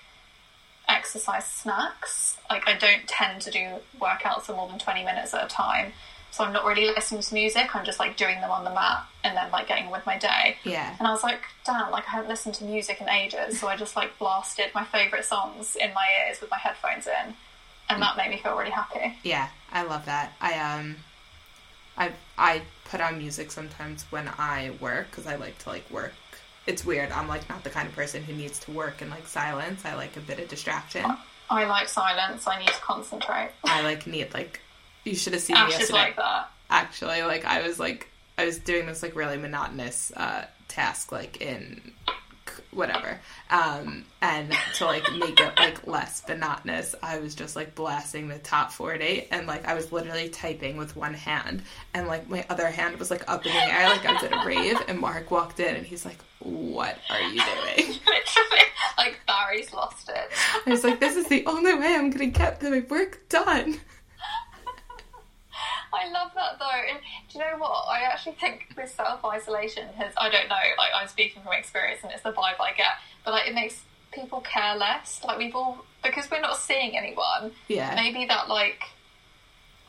[0.87, 3.67] exercise snacks, like I don't tend to do
[3.99, 5.93] workouts for more than twenty minutes at a time.
[6.37, 7.75] So I'm not really listening to music.
[7.75, 10.57] I'm just like doing them on the mat and then like getting with my day.
[10.63, 10.95] Yeah.
[10.99, 13.59] And I was like, damn, like I haven't listened to music in ages.
[13.59, 17.33] So I just like blasted my favourite songs in my ears with my headphones in.
[17.89, 19.17] And that made me feel really happy.
[19.23, 20.33] Yeah, I love that.
[20.39, 20.97] I um,
[21.97, 26.13] I I put on music sometimes when I work because I like to like work.
[26.67, 27.11] It's weird.
[27.11, 29.85] I'm like not the kind of person who needs to work in like silence.
[29.85, 31.03] I like a bit of distraction.
[31.49, 32.45] I like silence.
[32.45, 33.49] I need to concentrate.
[33.63, 34.59] I like need like.
[35.07, 35.99] You should have seen me Ash is yesterday.
[35.99, 36.49] like that.
[36.69, 41.41] Actually, like I was like I was doing this like really monotonous uh, task like
[41.41, 41.81] in
[42.71, 48.27] whatever um and to like make it like less monotonous i was just like blasting
[48.27, 51.61] the top 40 and like i was literally typing with one hand
[51.93, 54.31] and like my other hand was like up in the air like i was at
[54.33, 57.95] a rave and mark walked in and he's like what are you doing
[58.97, 60.29] like Bari's lost it.
[60.65, 63.79] i was like this is the only way i'm gonna get my work done
[65.93, 66.65] I love that though.
[66.89, 67.85] And do you know what?
[67.89, 72.01] I actually think with self isolation has I don't know, like I'm speaking from experience
[72.03, 75.21] and it's the vibe I get, but like it makes people care less.
[75.23, 78.83] Like we've all because we're not seeing anyone, yeah maybe that like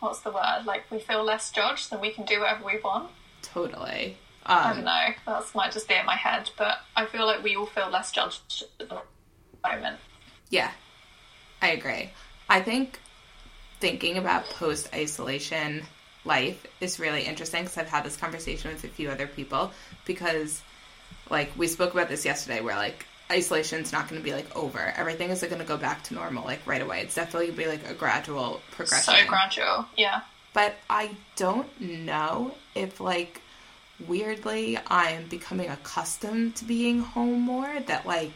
[0.00, 0.62] what's the word?
[0.64, 3.10] Like we feel less judged and we can do whatever we want.
[3.42, 5.08] totally I um don't know.
[5.26, 8.10] That might just be in my head, but I feel like we all feel less
[8.12, 9.02] judged at the
[9.68, 9.98] moment.
[10.50, 10.70] Yeah,
[11.60, 12.10] I agree.
[12.48, 13.00] I think
[13.80, 15.82] thinking about post isolation
[16.24, 19.72] life is really interesting because I've had this conversation with a few other people
[20.04, 20.60] because,
[21.30, 24.92] like, we spoke about this yesterday where, like, isolation's not going to be, like, over.
[24.96, 27.00] Everything is like, going to go back to normal, like, right away.
[27.00, 29.14] It's definitely going to be, like, a gradual progression.
[29.14, 30.20] So gradual, yeah.
[30.52, 33.40] but I don't know if like
[34.06, 38.32] weirdly I am becoming accustomed to being home more that like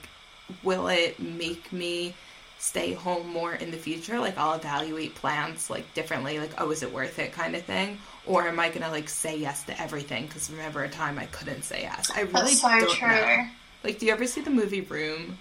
[0.63, 2.15] will it make me
[2.63, 6.85] stay home more in the future like I'll evaluate plans like differently like oh is
[6.85, 10.29] it worth it kind of thing or am I to like say yes to everything
[10.29, 12.09] cuz remember a time I couldn't say yes.
[12.15, 13.09] I really That's so don't true.
[13.09, 13.49] know.
[13.83, 15.39] Like do you ever see the movie Room?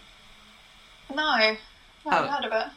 [1.13, 1.59] No, I
[2.09, 2.27] haven't Oh.
[2.29, 2.67] heard of it.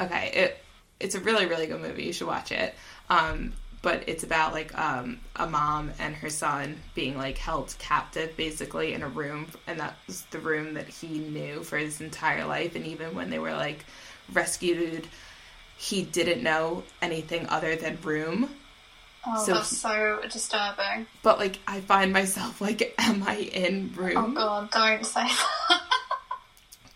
[0.00, 0.64] Okay, it
[1.00, 2.04] it's a really really good movie.
[2.04, 2.74] You should watch it.
[3.08, 8.36] Um, but it's about like um, a mom and her son being like held captive
[8.36, 12.44] basically in a room, and that was the room that he knew for his entire
[12.44, 12.76] life.
[12.76, 13.84] And even when they were like
[14.32, 15.06] rescued,
[15.76, 18.50] he didn't know anything other than room.
[19.26, 21.06] Oh, So that's so disturbing.
[21.22, 24.16] But like, I find myself like, am I in room?
[24.16, 24.34] Oh room?
[24.34, 25.82] god, don't say that.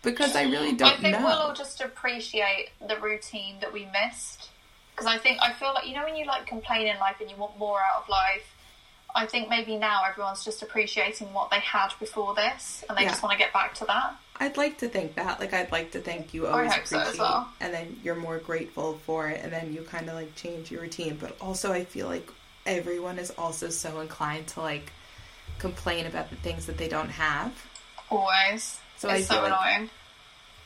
[0.03, 0.85] Because I really don't know.
[0.87, 1.25] I think know.
[1.25, 4.49] we'll all just appreciate the routine that we missed.
[4.95, 7.29] Because I think I feel like you know when you like complain in life and
[7.29, 8.51] you want more out of life.
[9.17, 13.09] I think maybe now everyone's just appreciating what they had before this, and they Yeah.
[13.11, 14.13] just want to get back to that.
[14.41, 15.39] I'd like to think that.
[15.39, 17.49] Like, I'd like to think you I always hope so as appreciate, well.
[17.61, 20.81] and then you're more grateful for it, and then you kind of like change your
[20.81, 21.15] routine.
[21.15, 22.29] But also, I feel like
[22.65, 24.91] everyone is also so inclined to like
[25.59, 27.53] complain about the things that they don't have.
[28.11, 28.79] Always.
[28.97, 29.89] So it's feel so like annoying.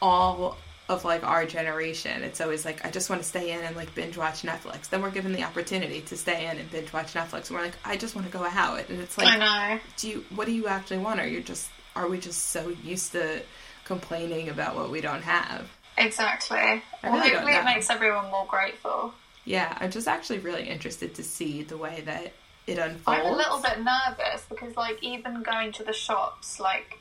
[0.01, 0.57] all
[0.89, 3.93] of like our generation, it's always like I just want to stay in and like
[3.95, 4.89] binge watch Netflix.
[4.89, 7.77] Then we're given the opportunity to stay in and binge watch Netflix, and we're like,
[7.85, 9.79] I just want to go out, and it's like, I know.
[9.97, 11.21] do you what do you actually want?
[11.21, 13.41] Or you're just are we just so used to
[13.85, 15.69] complaining about what we don't have?
[15.97, 16.57] Exactly.
[16.57, 19.13] I well, really hopefully it makes everyone more grateful.
[19.45, 22.33] Yeah, I'm just actually really interested to see the way that
[22.67, 23.19] it unfolds.
[23.19, 26.98] I'm a little bit nervous because, like, even going to the shops, like,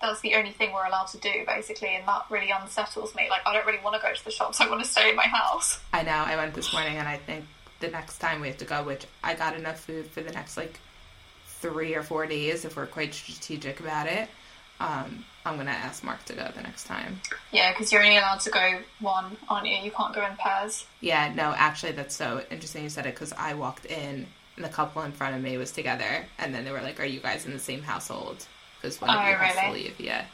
[0.00, 3.28] that's the only thing we're allowed to do, basically, and that really unsettles me.
[3.30, 4.60] Like, I don't really want to go to the shops.
[4.60, 5.80] I want to stay in my house.
[5.92, 6.12] I know.
[6.12, 7.44] I went this morning, and I think
[7.80, 10.56] the next time we have to go, which I got enough food for the next
[10.56, 10.78] like
[11.46, 14.28] three or four days if we're quite strategic about it.
[14.80, 17.20] Um, I'm gonna ask Mark to go the next time.
[17.52, 19.76] Yeah, because you're only allowed to go one, aren't you?
[19.76, 20.86] You can't go in pairs.
[21.00, 24.68] Yeah, no, actually, that's so interesting you said it because I walked in and the
[24.68, 27.46] couple in front of me was together, and then they were like, "Are you guys
[27.46, 28.46] in the same household?"
[28.82, 29.82] Because one of Oh, you has to really?
[29.84, 30.00] leave.
[30.00, 30.24] Yeah,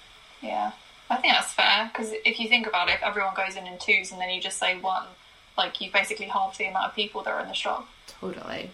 [0.41, 0.73] Yeah.
[1.11, 3.79] I think that's fair because if you think about it, if everyone goes in in
[3.79, 5.05] twos and then you just say one,
[5.57, 7.89] like, you basically half the amount of people that are in the shop.
[8.07, 8.71] totally.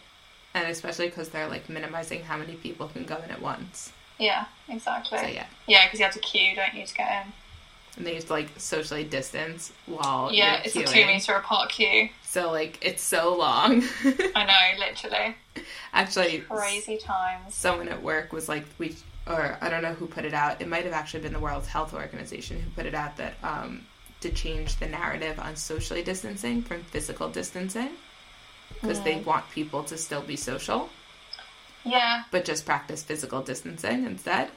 [0.53, 3.93] And especially because they're like minimizing how many people can go in at once.
[4.19, 5.19] Yeah, exactly.
[5.19, 5.47] So yeah.
[5.67, 7.33] Yeah, because you have to queue, don't you, to get in?
[7.97, 12.09] and they used to like socially distance while Yeah, it's a two meter apart queue.
[12.25, 13.85] So like it's so long.
[14.35, 15.37] I know, literally.
[15.93, 17.55] Actually, Crazy times.
[17.55, 20.61] someone at work was like we or I don't know who put it out.
[20.61, 23.87] It might have actually been the World Health Organization who put it out that um,
[24.21, 27.91] to change the narrative on socially distancing from physical distancing
[28.81, 30.91] because they want people to still be social
[31.85, 34.51] Yeah, but just practice physical distancing instead.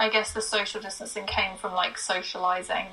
[0.00, 2.86] I guess the social distancing came from like socializing,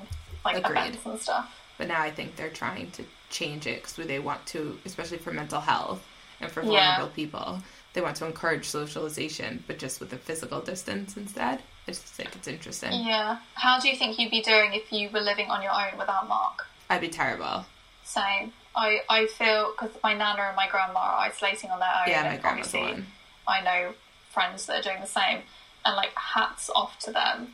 [0.44, 0.78] like Agreed.
[0.78, 1.56] events and stuff.
[1.78, 5.32] But now I think they're trying to change it because they want to, especially for
[5.32, 6.06] mental health
[6.40, 6.68] and for Yeah.
[6.96, 11.60] vulnerable people, they want to encourage socialization, but just with a physical distance instead.
[11.88, 12.92] I just think it's interesting.
[12.92, 13.38] Yeah.
[13.54, 16.28] How do you think you'd be doing if you were living on your own without
[16.28, 16.66] Mark?
[16.88, 17.64] I'd be terrible.
[18.04, 18.52] Same.
[18.76, 22.08] I, I feel because my nana and my grandma are isolating on their own.
[22.08, 23.06] Yeah, my grandma's one.
[23.48, 23.94] I know
[24.32, 25.40] friends that are doing the same,
[25.84, 27.48] and like hats off to them.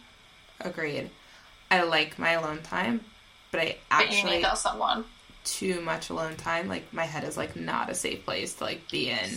[0.61, 1.11] Agreed.
[1.71, 3.01] I like my alone time,
[3.51, 5.05] but I But you actually need that someone.
[5.47, 6.69] Too much alone time.
[6.69, 9.31] Like my head is like not a safe place to like be in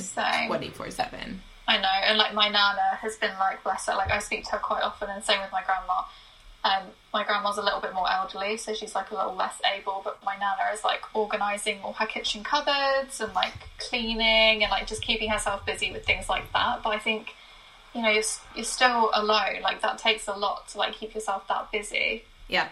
[0.48, 1.42] twenty four seven.
[1.68, 4.52] I know, and like my nana has been like, bless her, like I speak to
[4.54, 6.02] her quite often, and same with my grandma.
[6.62, 10.02] Um, my grandma's a little bit more elderly, so she's like a little less able.
[10.04, 14.88] But my nana is like organising all her kitchen cupboards and like cleaning and like
[14.88, 16.82] just keeping herself busy with things like that.
[16.84, 17.36] But I think,
[17.94, 18.24] you know, you're
[18.56, 19.62] you're still alone.
[19.62, 22.24] Like that takes a lot to like keep yourself that busy.
[22.48, 22.68] Yeah.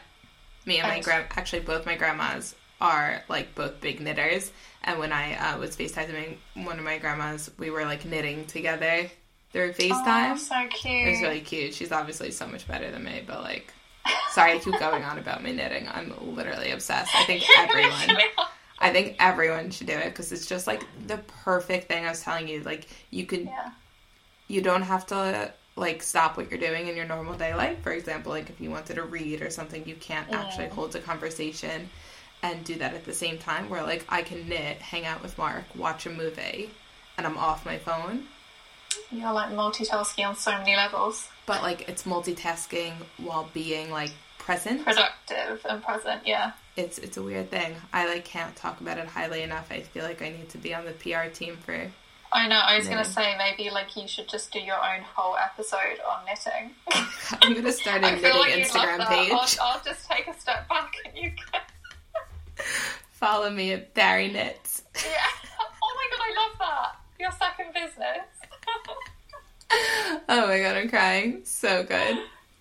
[0.66, 4.52] Me and my grand actually both my grandmas are like both big knitters
[4.84, 9.10] and when I uh, was FaceTiming one of my grandmas, we were like knitting together
[9.52, 10.34] through FaceTime.
[10.34, 11.08] Oh, so cute.
[11.08, 11.74] it was really cute.
[11.74, 13.74] She's obviously so much better than me, but like
[14.32, 15.88] sorry I keep going on about my knitting.
[15.92, 17.16] I'm literally obsessed.
[17.16, 18.18] I think everyone
[18.80, 22.22] I think everyone should do it because it's just like the perfect thing I was
[22.22, 22.62] telling you.
[22.62, 23.72] Like you can yeah.
[24.48, 27.82] you don't have to like stop what you're doing in your normal day life.
[27.82, 30.72] For example, like if you wanted to read or something, you can't actually Mm.
[30.72, 31.90] hold a conversation
[32.44, 33.70] and do that at the same time.
[33.70, 36.70] Where like I can knit, hang out with Mark, watch a movie,
[37.18, 38.26] and I'm off my phone.
[39.12, 41.30] You're like multitasking on so many levels.
[41.46, 44.84] But like it's multitasking while being like present.
[44.84, 46.52] Productive and present, yeah.
[46.76, 47.76] It's it's a weird thing.
[47.92, 49.68] I like can't talk about it highly enough.
[49.72, 51.90] I feel like I need to be on the PR team for.
[52.30, 55.02] I know, I was going to say maybe like you should just do your own
[55.02, 56.72] whole episode on knitting.
[57.42, 59.32] I'm gonna start a knitting like Instagram page.
[59.32, 61.62] I'll, I'll just take a step back and you can.
[63.12, 64.84] Follow me at Bari Knits.
[64.96, 65.12] Yeah.
[65.82, 66.96] Oh my god, I love that.
[67.20, 68.28] Your second business.
[70.30, 71.42] Oh my god, I'm crying.
[71.44, 72.18] So good.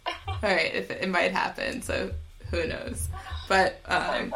[0.07, 2.11] All right, if it, it might happen, so
[2.51, 3.09] who knows?
[3.49, 4.33] But um,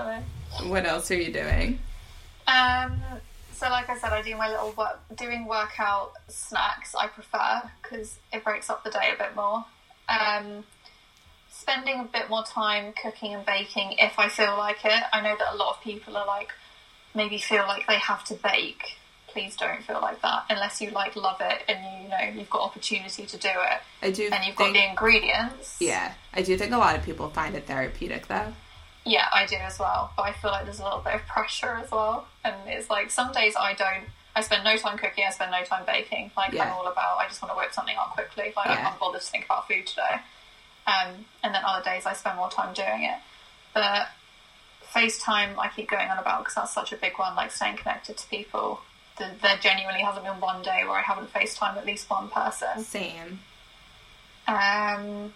[0.66, 1.78] what else are you doing?
[2.46, 3.00] Um,
[3.52, 6.94] so like I said, I do my little work, doing workout snacks.
[6.94, 9.64] I prefer because it breaks up the day a bit more.
[10.08, 10.64] Um,
[11.60, 15.02] spending a bit more time cooking and baking if I feel like it.
[15.12, 16.48] I know that a lot of people are like
[17.14, 18.96] maybe feel like they have to bake.
[19.28, 22.50] Please don't feel like that unless you like love it and you, you know you've
[22.50, 25.76] got opportunity to do it I do and you've got the ingredients.
[25.78, 28.52] yeah, I do think a lot of people find it therapeutic though.
[29.04, 30.12] Yeah, I do as well.
[30.16, 32.26] But I feel like there's a little bit of pressure as well.
[32.44, 34.04] And it's like some days I don't.
[34.36, 35.24] I spend no time cooking.
[35.26, 36.30] I spend no time baking.
[36.36, 36.64] Like Yeah.
[36.64, 37.18] I'm all about.
[37.18, 38.52] I just want to whip something up quickly.
[38.56, 38.82] Like I Yeah.
[38.82, 40.16] can't bother to think about food today.
[40.90, 43.18] Um, and then other days I spend more time doing it.
[43.74, 44.08] But
[44.94, 47.34] FaceTime, I keep going on about because that's such a big one.
[47.36, 48.80] Like staying connected to people.
[49.18, 52.82] There, there genuinely hasn't been one day where I haven't FaceTime at least one person.
[52.82, 53.40] Same.
[54.48, 55.32] Um,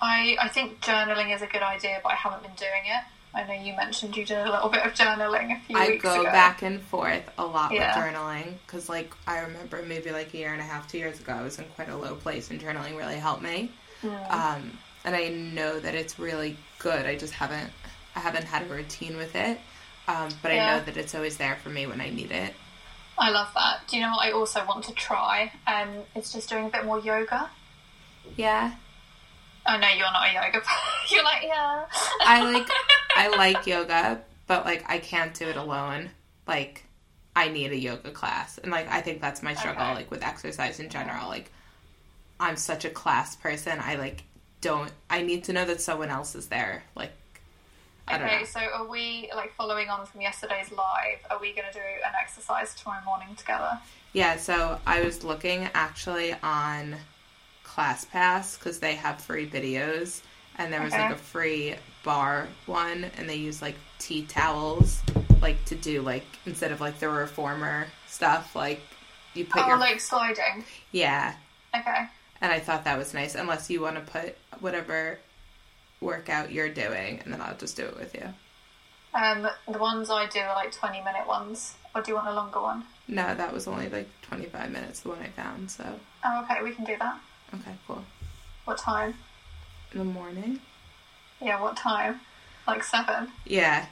[0.00, 3.04] I I think journaling is a good idea, but I haven't been doing it.
[3.34, 6.02] I know you mentioned you did a little bit of journaling a few I weeks
[6.02, 7.94] go back and forth a lot Yeah.
[7.94, 11.20] with journaling because, like, I remember maybe like a year and a half, two years
[11.20, 13.70] ago, I was in quite a low place, and journaling really helped me.
[14.02, 14.30] Mm.
[14.30, 17.06] Um, and I know that it's really good.
[17.06, 17.70] I just haven't,
[18.14, 19.58] I haven't had a routine with it.
[20.06, 22.54] Um, but I know that it's always there for me when I need it.
[23.18, 23.80] I love that.
[23.88, 25.52] Do you know what I also want to try?
[25.66, 27.50] Um, it's just doing a bit more yoga.
[28.36, 28.72] Yeah,
[29.68, 30.62] Oh no, you're not a yoga.
[31.10, 31.84] you're like yeah.
[32.22, 32.68] I like
[33.16, 36.10] I like yoga, but like I can't do it alone.
[36.46, 36.84] Like
[37.36, 38.56] I need a yoga class.
[38.58, 39.94] And like I think that's my struggle Okay.
[39.94, 41.28] like with exercise in general.
[41.28, 41.52] Like
[42.40, 43.78] I'm such a class person.
[43.80, 44.22] I like
[44.60, 46.84] don't I need to know that someone else is there.
[46.94, 47.12] Like
[48.06, 51.18] I don't Okay, so are we like following on from yesterday's live?
[51.30, 53.78] Are we going to do an exercise tomorrow morning together?
[54.12, 56.96] Yeah, so I was looking actually on
[57.64, 60.22] ClassPass because they have free videos,
[60.56, 61.74] and there was like a free
[62.04, 65.02] barre one, and they use like tea towels,
[65.42, 68.80] like to do like instead of like the reformer stuff, like
[69.34, 70.64] you put Oh, your like sliding.
[70.92, 71.34] yeah,
[71.76, 72.06] Okay.
[72.40, 73.34] And I thought that was nice.
[73.34, 75.18] Unless you want to put whatever
[76.00, 78.28] workout you're doing, and then I'll just do it with you.
[79.14, 81.74] Um, the ones I do are like 20 minute ones.
[81.94, 82.84] Or do you want a longer one?
[83.08, 85.84] No, that was only like 25 minutes, the one I found, so.
[86.24, 87.18] Oh, okay, we can do that.
[87.54, 88.04] Okay, cool.
[88.66, 89.14] What time?
[89.92, 90.60] In the morning?
[91.40, 92.20] Yeah, what time?
[92.66, 93.28] Like 7?
[93.46, 93.86] Yeah.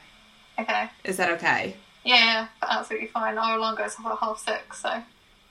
[0.59, 0.90] Okay.
[1.04, 1.76] Is that okay?
[2.04, 3.38] Yeah, yeah, absolutely fine.
[3.38, 5.02] Our alarm goes off at half six, so.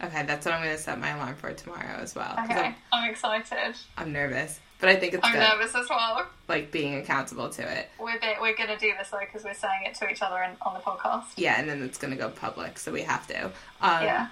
[0.04, 2.36] Okay, that's what I'm going to set my alarm for tomorrow as well.
[2.46, 3.76] Okay, I'm, I'm excited.
[3.98, 6.28] I'm nervous, but I think it's I'm good, nervous as well.
[6.50, 7.90] like being accountable to it.
[8.00, 10.42] We're, bit, we're going to do this though because we're saying it to each other
[10.44, 11.26] in, on the podcast.
[11.38, 13.46] Yeah, and then it's going to go public, so we have to.
[13.46, 14.28] Um, Yeah.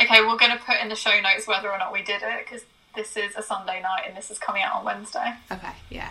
[0.00, 2.44] Okay, we're going to put in the show notes whether or not we did it
[2.44, 2.62] because
[2.96, 5.34] this is a Sunday night and this is coming out on Wednesday.
[5.52, 6.10] Okay, yeah.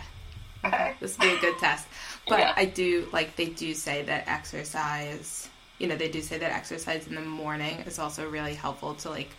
[0.64, 0.94] Okay.
[1.00, 1.86] This will be a good test.
[2.28, 2.52] But Yeah.
[2.54, 5.48] I do, like, they do say that exercise,
[5.80, 9.10] you know, they do say that exercise in the morning is also really helpful to,
[9.10, 9.30] like,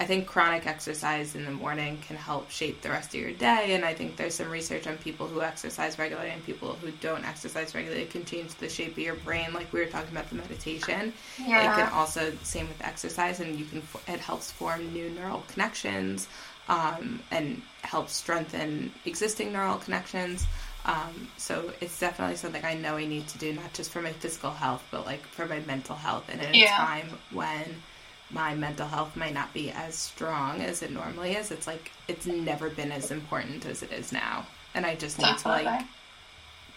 [0.00, 3.74] I think chronic exercise in the morning can help shape the rest of your day.
[3.74, 7.24] And I think there's some research on people who exercise regularly and people who don't
[7.24, 9.52] exercise regularly It can change the shape of your brain.
[9.52, 11.12] Like we were talking about the meditation.
[11.36, 11.72] Yeah.
[11.72, 16.28] It can also, same with exercise, and you can, it helps form new neural connections
[16.68, 20.46] um, and helps strengthen existing neural connections.
[20.84, 24.12] Um, so it's definitely something I know I need to do, not just for my
[24.12, 26.28] physical health, but like for my mental health.
[26.30, 27.82] And at a time when
[28.30, 32.26] my mental health might not be as strong as it normally is, it's like it's
[32.26, 34.46] never been as important as it is now.
[34.74, 35.84] And I just need to like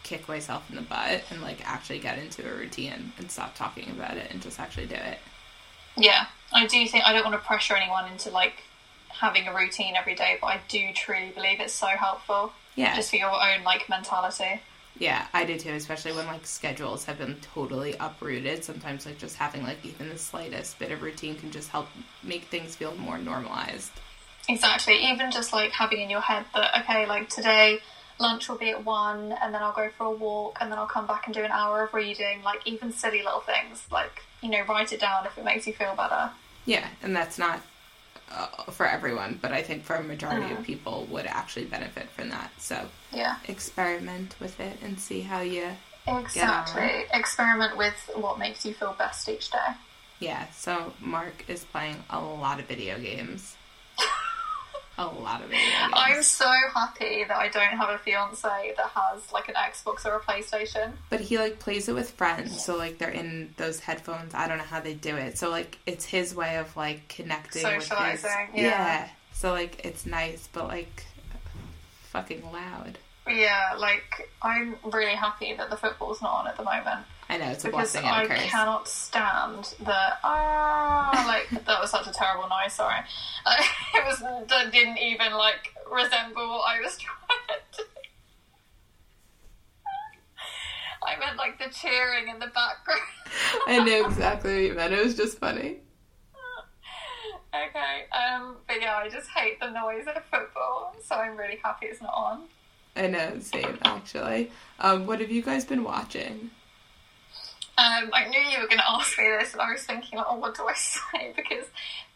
[0.03, 3.89] kick myself in the butt and like actually get into a routine and stop talking
[3.91, 5.19] about it and just actually do it.
[5.95, 8.63] Yeah, I do think I don't want to pressure anyone into like
[9.09, 12.95] having a routine every day, but I do truly believe it's so helpful Yeah.
[12.95, 14.61] just for your own like mentality.
[14.97, 18.63] Yeah, I do too, especially when like schedules have been totally uprooted.
[18.63, 21.87] Sometimes like just having like even the slightest bit of routine can just help
[22.23, 23.91] make things feel more normalized.
[24.49, 24.95] Exactly.
[24.95, 27.79] Even just like having in your head that okay, like today
[28.19, 30.85] lunch will be at one, and then I'll go for a walk, and then I'll
[30.85, 32.43] come back and do an hour of reading.
[32.43, 35.73] Like even silly little things, like you know, write it down if it makes you
[35.73, 36.31] feel better.
[36.65, 37.61] Yeah, and that's not
[38.35, 40.59] uh, for everyone, but I think for a majority Mhm.
[40.59, 42.51] of people would actually benefit from that.
[42.57, 45.75] So Yeah, experiment with it and see how you.
[46.07, 47.05] exactly.
[47.13, 49.73] Experiment with what makes you feel best each day.
[50.19, 50.45] Yeah.
[50.51, 53.55] So Mark is playing a lot of video games.
[55.01, 55.93] a lot of video games.
[55.93, 60.15] I'm so happy that I don't have a fiance that has like an Xbox or
[60.15, 60.93] a PlayStation.
[61.09, 64.33] But he like plays it with friends, so like they're in those headphones.
[64.33, 65.37] I don't know how they do it.
[65.37, 69.09] So like it's his way of like connecting with his Socializing, yeah.
[69.33, 71.05] So like it's nice, but like
[72.09, 72.97] fucking loud.
[73.27, 77.49] Yeah, like I'm really happy that the football's not on at the moment I know
[77.49, 78.41] it's a because blessing and I a curse.
[78.41, 82.73] cannot stand the ah like that was such a terrible noise.
[82.73, 82.99] Sorry,
[83.45, 83.55] uh,
[83.95, 87.83] it was that didn't even like resemble what I was trying to.
[91.03, 93.01] I meant like the cheering in the background.
[93.65, 94.93] I knew exactly what you meant.
[94.93, 95.77] It was just funny.
[97.53, 101.87] Okay, um, but yeah, I just hate the noise of football, so I'm really happy
[101.87, 102.43] it's not on.
[102.95, 104.51] I know, same actually.
[104.79, 106.49] Um, what have you guys been watching?
[107.81, 110.27] Um, I knew you were going to ask me this, and I was thinking, like,
[110.29, 111.33] oh, what do I say?
[111.35, 111.65] Because,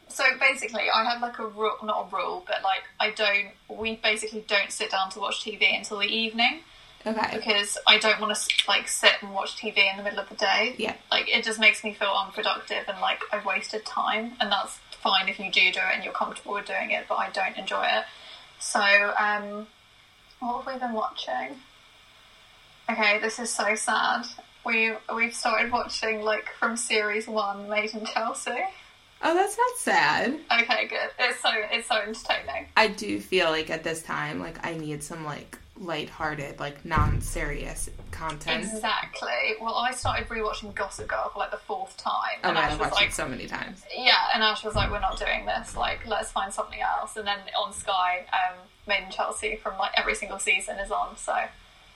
[0.08, 3.96] so basically, I have like a rule, not a rule, but like, I don't, we
[3.96, 6.60] basically don't sit down to watch TV until the evening
[7.06, 7.38] Okay.
[7.38, 10.36] because I don't want to like sit and watch TV in the middle of the
[10.36, 10.76] day.
[10.78, 10.96] Yeah.
[11.12, 15.30] Like, it just makes me feel unproductive and like I've wasted time, and that's fine
[15.30, 17.84] if you do do it and you're comfortable with doing it, but I don't enjoy
[17.86, 18.06] it.
[18.60, 19.68] So, um,
[20.40, 21.58] what have we been watching?
[22.90, 24.26] Okay, this is so sad.
[24.66, 28.52] We we've started watching like from series one, Made in Chelsea.
[29.22, 30.40] Oh, that's not sad.
[30.62, 31.10] Okay, good.
[31.20, 32.68] It's so it's so entertaining.
[32.76, 37.90] I do feel like at this time, like I need some like lighthearted, like non-serious
[38.12, 38.64] content.
[38.64, 39.56] Exactly.
[39.62, 42.94] Well, I started rewatching Gossip Girl for like the fourth time, Oh and I've watched
[42.94, 43.84] like, it so many times.
[43.96, 45.76] "Yeah," and Ash was like, "We're not doing this.
[45.76, 49.92] Like, let's find something else." And then on Sky, um, Made in Chelsea from like
[49.96, 51.18] every single season is on.
[51.18, 51.36] So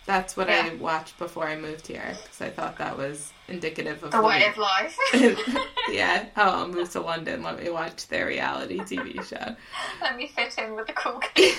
[0.06, 4.12] That's what I watched before I moved here because I thought that was indicative of
[4.12, 4.98] the way of life.
[5.92, 6.26] yeah.
[6.38, 7.44] Oh, I'll move to London.
[7.44, 9.56] Let me watch their reality TV show.
[10.02, 11.58] Let me fit in with the cool kids.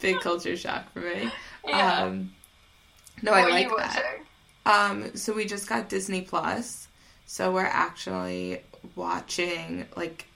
[0.00, 1.30] Big culture shock for me.
[1.66, 2.02] Yeah.
[2.02, 2.32] Um,
[3.22, 4.18] no, what I like you that.
[4.64, 6.88] Um, so we just got Disney Plus,
[7.26, 8.62] so we're actually
[8.94, 10.27] watching like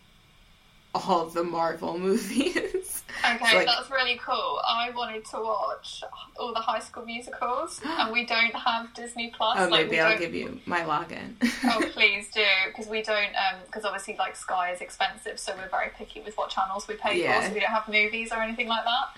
[0.95, 3.03] all the Marvel movies.
[3.25, 4.61] Okay, So, like- that's really cool.
[4.67, 6.03] I wanted to watch
[6.39, 9.59] all the High School Musicals, and we don't have Disney Plus.
[9.61, 11.35] oh, like, maybe I'll don't- give you my login.
[11.65, 13.33] oh, please do, because we don't.
[13.67, 17.23] Because obviously, like Sky is expensive, so we're very picky with what channels we pay
[17.23, 17.41] Yeah.
[17.41, 17.49] for.
[17.49, 19.17] So we don't have movies or anything like that.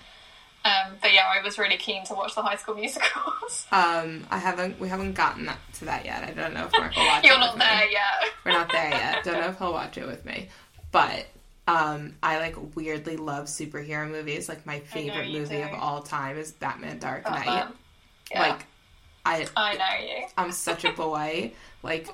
[0.66, 3.66] Um, but yeah, I was really keen to watch the High School Musicals.
[3.70, 4.81] Um, I haven't.
[4.81, 6.25] We haven't gotten that, to that yet.
[6.25, 7.66] I don't know if Mark will watch You're it not with me.
[7.66, 8.31] there yet.
[8.45, 9.25] We're not there yet.
[9.25, 10.49] Don't know if he'll watch it with me.
[10.91, 11.27] But
[11.67, 14.49] um, I like weirdly love superhero movies.
[14.49, 15.62] Like my favorite movie do.
[15.62, 17.69] of all time is Batman: Dark Knight.
[18.31, 18.67] Yeah, Like
[19.25, 20.27] I, I know you.
[20.37, 21.53] I'm such a boy.
[21.83, 22.09] Like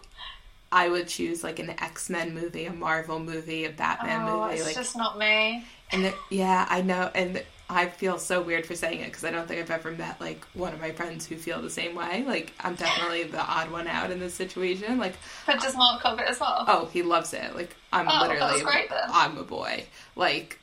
[0.72, 4.56] I would choose like an X Men movie, a Marvel movie, a Batman oh, movie.
[4.56, 5.64] it's Like just not me.
[5.92, 7.42] And the, yeah, I know, and
[7.72, 10.44] I feel so weird for saying it because I don't think I've ever met like
[10.54, 12.24] one of my friends who feel the same way.
[12.26, 14.98] Like I'm definitely the odd one out in this situation.
[14.98, 15.14] Like,
[15.46, 16.64] But does Mark love it as well?
[16.66, 17.54] oh, he loves it.
[17.54, 18.90] Like I'm Oh, literally, great.
[18.92, 19.84] I'm a boy.
[20.16, 20.58] Like,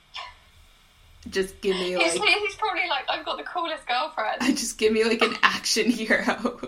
[1.30, 4.41] just give me he's, like, he's probably like, I've got the coolest girlfriend.
[4.58, 6.60] just give me like an action hero,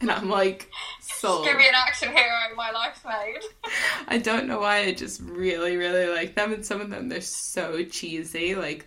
[0.00, 1.44] and I'm like, sold.
[1.44, 3.40] Give me an action hero, my life's made.
[4.08, 7.20] I don't know why I just really, really like them, and some of them they're
[7.20, 8.86] so cheesy, like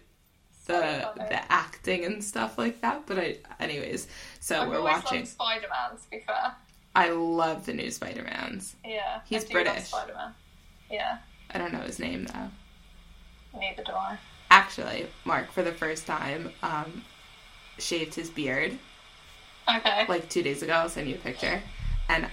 [0.68, 3.03] the the acting and stuff like that.
[3.07, 4.07] But I, anyways,
[4.39, 5.20] so I've we're watching.
[5.20, 6.53] loved Spider-Man, to be fair.
[6.95, 8.76] I love the new Spider Mans.
[8.86, 9.22] Yeah.
[9.26, 9.84] He's I do love British.
[9.89, 10.34] Spider-Man.
[10.91, 11.18] Yeah,
[11.53, 13.59] I don't know his name though.
[13.59, 14.18] neither do I.
[14.49, 17.03] Actually, Mark for the first time um,
[17.78, 18.78] shaved his beard
[19.70, 20.05] Okay.
[20.07, 20.74] like two days ago.
[20.74, 21.61] I'll send you a picture,
[22.07, 22.28] and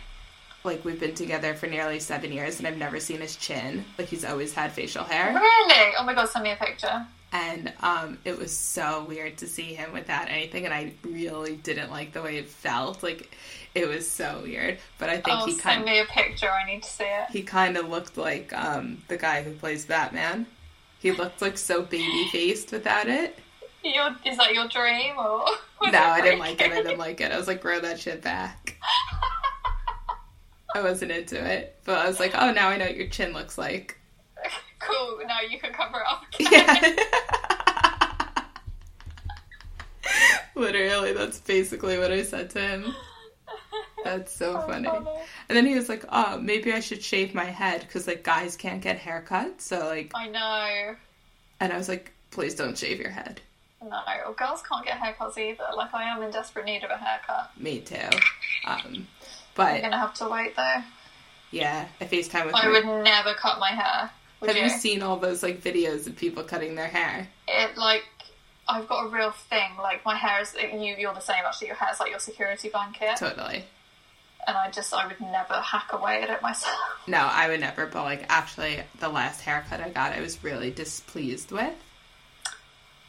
[0.63, 3.85] like we've been together for nearly seven years, and I've never seen his chin.
[3.99, 5.35] Like he's always had facial hair.
[5.35, 5.93] Really?
[5.99, 7.05] Oh my god, send me a picture.
[7.35, 11.91] And um, it was so weird to see him without anything, and I really didn't
[11.91, 13.03] like the way it felt.
[13.03, 13.37] Like
[13.75, 16.49] it was so weird, but I think Oh, he send kind me a picture.
[16.49, 17.27] I need to see it.
[17.31, 20.47] he kind of looked like um, the guy who plays Batman.
[21.01, 23.37] He looked like so baby faced without it.
[23.83, 25.45] Your, is that your dream or?
[25.91, 26.73] No, I didn't like it.
[26.73, 27.31] I didn't like it.
[27.31, 28.79] I was like, grow that shit back.
[30.75, 33.33] I wasn't into it, but I was like, oh, now I know what your chin
[33.35, 33.99] looks like.
[34.85, 35.21] Cool.
[35.27, 36.25] Now you can cover up.
[36.39, 36.97] Yeah.
[40.55, 42.95] Literally, that's basically what I said to him.
[44.05, 44.89] That's so funny.
[44.89, 48.55] And then he was like, "Oh, maybe I should shave my head because like guys
[48.57, 50.95] can't get haircuts." So like, I know.
[51.61, 53.41] and I was like, "Please don't shave your head."
[53.83, 54.01] No,
[54.37, 55.65] girls can't get haircuts either.
[55.77, 57.51] Like I am in desperate need of a haircut.
[57.59, 57.97] Me too.
[58.67, 59.07] Um, I'm
[59.57, 60.83] but gonna have to wait though.
[61.51, 62.71] yeah, I Facetime with I my.
[62.71, 64.11] would never cut my hair.
[64.47, 64.63] Have you?
[64.65, 67.29] you seen all those like videos of people cutting their hair?
[67.49, 68.05] it like
[68.69, 69.71] I've got a real thing.
[69.79, 70.95] Like my hair is you.
[70.99, 71.43] You're the same.
[71.45, 73.65] Actually, your hair is like your security blanket, Totally.
[74.47, 76.75] and I just I would never hack away at it myself.
[77.07, 77.85] No, I would never.
[77.87, 81.75] But like, actually, the last haircut I got, I was really displeased with.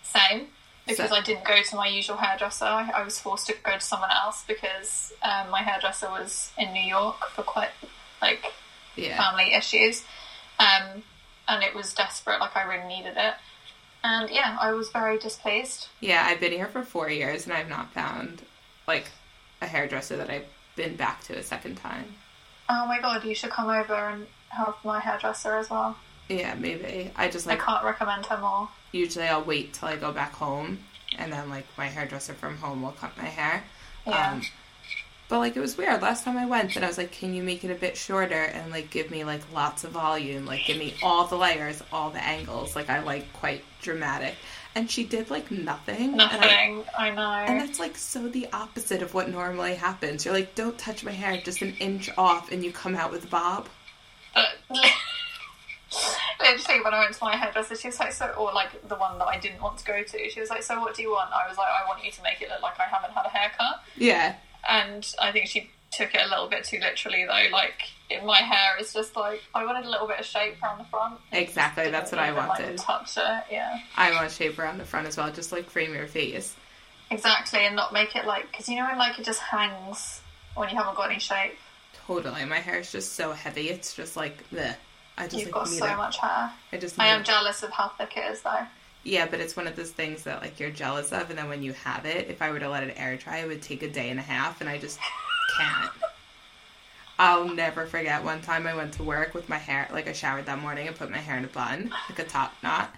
[0.03, 0.47] Same.
[0.87, 2.65] Because So- I didn't go to my usual hairdresser.
[2.65, 6.73] I, I was forced to go to someone else because um, my hairdresser was in
[6.73, 7.71] New York for quite
[8.21, 8.45] like
[8.95, 9.17] Yeah.
[9.17, 10.03] family issues,
[10.59, 11.01] um,
[11.47, 12.39] and it was desperate.
[12.39, 13.33] Like I really needed it,
[14.03, 15.87] and yeah, I was very displeased.
[15.99, 18.43] Yeah, I've been here for four years and I've not found
[18.87, 19.05] like
[19.61, 22.15] a hairdresser that I've been back to a second time.
[22.69, 25.97] Oh my god, you should come over and help my hairdresser as well.
[26.29, 27.11] Yeah, maybe.
[27.15, 28.69] I just like I can't recommend her more.
[28.91, 30.79] usually I'll wait till I go back home
[31.17, 33.63] and then like my hairdresser from home will cut my hair.
[34.05, 34.33] Yeah.
[34.33, 34.41] Um,
[35.27, 36.01] but like it was weird.
[36.01, 38.43] Last time I went and I was like, Can you make it a bit shorter
[38.43, 42.09] and like give me like lots of volume, like give me all the layers, all
[42.09, 42.75] the angles.
[42.75, 44.35] Like I like quite dramatic.
[44.75, 46.13] And she did like nothing.
[46.13, 46.83] And I, Nothing.
[46.97, 47.21] I, know.
[47.21, 50.25] And that's like so the opposite of what normally happens.
[50.25, 53.29] You're like, don't touch my hair just an inch off, and you come out with
[53.29, 53.69] bob.
[54.35, 54.81] But uh,
[56.41, 59.17] literally, when I went to my hairdresser, she was like, "So," or like the one
[59.17, 60.29] that I didn't want to go to.
[60.29, 62.21] She was like, "So, what do you want?" I was like, "I want you to
[62.21, 64.35] make it look like I haven't had a haircut." Yeah,
[64.69, 67.47] And I think she took it a little bit too literally, though.
[67.51, 70.79] Like, in my hair is just like I wanted a little bit of shape around
[70.79, 71.19] the front.
[71.31, 72.77] Exactly, that's what I even, like, wanted.
[72.77, 76.07] touch it, yeah, I want shape around the front as well, just like frame your
[76.07, 76.55] face.
[77.11, 80.21] exactly, and not make it like because you know when like it just hangs
[80.55, 81.57] when you haven't got any shape.
[82.05, 83.69] Totally, my hair is just so heavy.
[83.69, 84.75] It's just like the.
[85.17, 85.95] I just You've like got so it.
[85.97, 86.51] much hair.
[86.71, 86.99] I just.
[86.99, 87.25] I am it.
[87.25, 88.65] jealous of how thick it is, though.
[89.07, 91.61] Yeah, but it's one of those things that like you're jealous of, and then when
[91.63, 93.87] you have it, if I were to let it air dry, it would take a
[93.89, 94.99] day and a half, and I just
[95.57, 95.91] can't.
[97.17, 100.47] I'll never forget one time I went to work with my hair, like I showered
[100.47, 102.93] that morning and put my hair in a bun, like a top knot,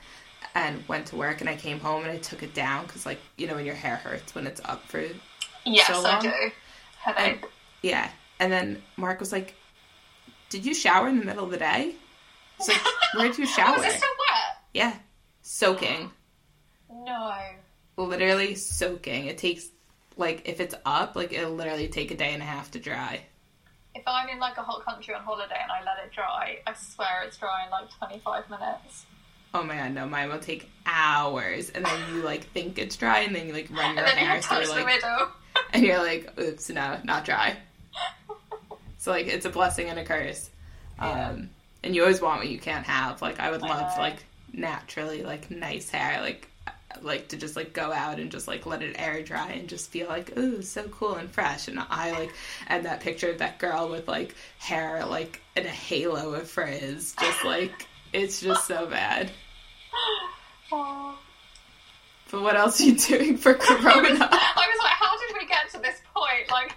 [0.55, 3.19] and went to work, and I came home and I took it down because, like,
[3.35, 5.03] you know, when your hair hurts when it's up for,
[5.65, 6.21] Yes, So I long?
[6.21, 6.51] do.
[6.99, 7.45] Headache.
[7.83, 8.09] yeah.
[8.39, 9.53] And then Mark was like,
[10.49, 11.95] "Did you shower in the middle of the day?"
[12.59, 12.81] It's like,
[13.15, 14.57] "Where'd you shower?" Was it still wet?
[14.73, 14.93] yeah,
[15.47, 16.11] soaking.
[16.91, 17.39] No.
[17.95, 19.27] literally soaking.
[19.27, 19.69] It takes
[20.17, 23.21] like if it's up, like it'll literally take a day and a half to dry.
[23.95, 26.73] If I'm in like a hot country on holiday and I let it dry, I
[26.73, 29.05] swear it's dry in like 25 minutes.
[29.53, 33.19] Oh my god, no, mine will take hours, and then you like think it's dry,
[33.19, 35.03] and then you like run your and hair touch through like,
[35.73, 37.55] and you're like, oops, no, not dry.
[38.99, 40.49] So like, it's a blessing and a curse.
[40.97, 41.29] Yeah.
[41.29, 43.21] Um, and you always want what you can't have.
[43.21, 44.17] Like, I would love like
[44.53, 46.47] naturally like nice hair, like
[47.01, 49.91] like to just like go out and just like let it air dry and just
[49.91, 52.33] feel like ooh so cool and fresh and i like
[52.67, 57.13] and that picture of that girl with like hair like in a halo of frizz
[57.19, 59.29] just like it's just so bad
[60.71, 61.17] Oh.
[62.31, 65.69] but what else are you doing for corona I was like, how did we get
[65.71, 66.49] to this point?
[66.51, 66.73] Like,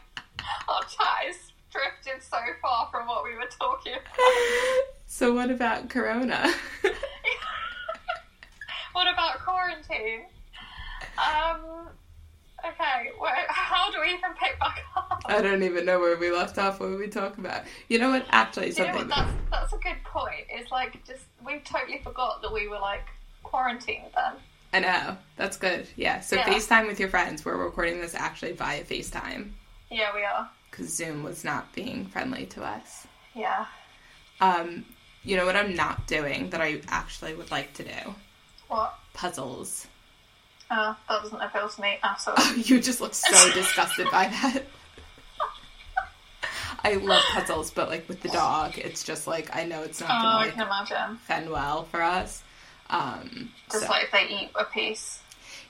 [0.68, 1.36] our chat is
[1.72, 4.82] drifted so far from what we were talking about.
[5.06, 6.52] so what about corona
[8.92, 10.22] what about quarantine?
[11.18, 11.88] Um.
[12.64, 13.10] Okay.
[13.20, 15.22] Well, how do we even pick back up?
[15.26, 18.10] i don't even know where we left off what were we talk about you know
[18.10, 19.08] what actually you know what?
[19.08, 20.46] That's that's a good point.
[20.50, 23.06] It's like just we totally forgot that we were like
[23.42, 24.34] quarantined then.
[24.74, 26.44] i know that's good yeah so Yeah.
[26.46, 29.52] facetime with your friends we're recording this actually via facetime
[29.90, 30.48] Yeah, we are.
[30.70, 33.66] because zoom was not being friendly to us Yeah.
[34.40, 34.84] Um,
[35.22, 38.14] you know what I'm not doing that I actually would like to do?
[38.70, 38.94] What?
[39.12, 39.86] Puzzles.
[40.70, 42.54] Uh, that doesn't appeal to me at all.
[42.56, 44.62] you just look so disgusted by that.
[46.84, 50.08] I love puzzles, but like with the dog, it's just like I know it's not
[50.10, 51.16] Oh, gonna I like can imagine.
[51.18, 52.42] fend well for us.
[52.88, 55.18] Um, Just so- like if they eat a piece.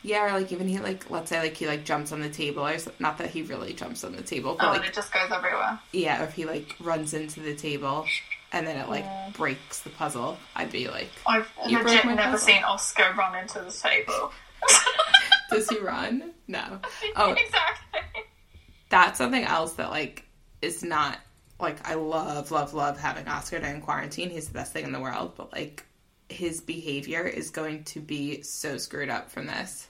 [0.02, 2.66] Yeah, or like even he like let's say like he like jumps on the table,
[2.66, 4.94] or so- not that he really jumps on the table, but Oh, like and it
[4.94, 5.78] just goes everywhere.
[5.92, 8.06] yeah, if he like runs into the table
[8.52, 9.30] and then it like Yeah.
[9.34, 12.38] breaks the puzzle, I'd be like, I've legit never puzzle.
[12.38, 14.32] seen Oscar run into the table.
[15.50, 16.32] does he run?
[16.48, 16.80] No.
[17.16, 18.22] Oh, exactly.
[18.88, 20.24] that's something else that like
[20.62, 21.18] is not
[21.58, 24.30] like I love, love, love having Oscar in quarantine.
[24.30, 25.84] He's the best thing in the world, but like
[26.28, 29.88] his behavior is going to be so screwed up from this.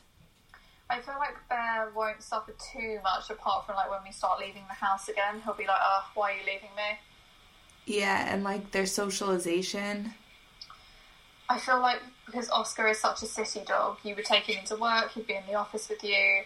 [0.91, 4.64] I feel like Bear won't suffer too much apart from like when we start leaving
[4.68, 5.41] the house again.
[5.45, 6.99] He'll be like, oh, why are you leaving me?
[7.86, 10.12] Yeah, and like their socialization.
[11.49, 14.76] I feel like because Oscar is such a city dog, you would take him into
[14.76, 16.43] work, he'd be in the office with you.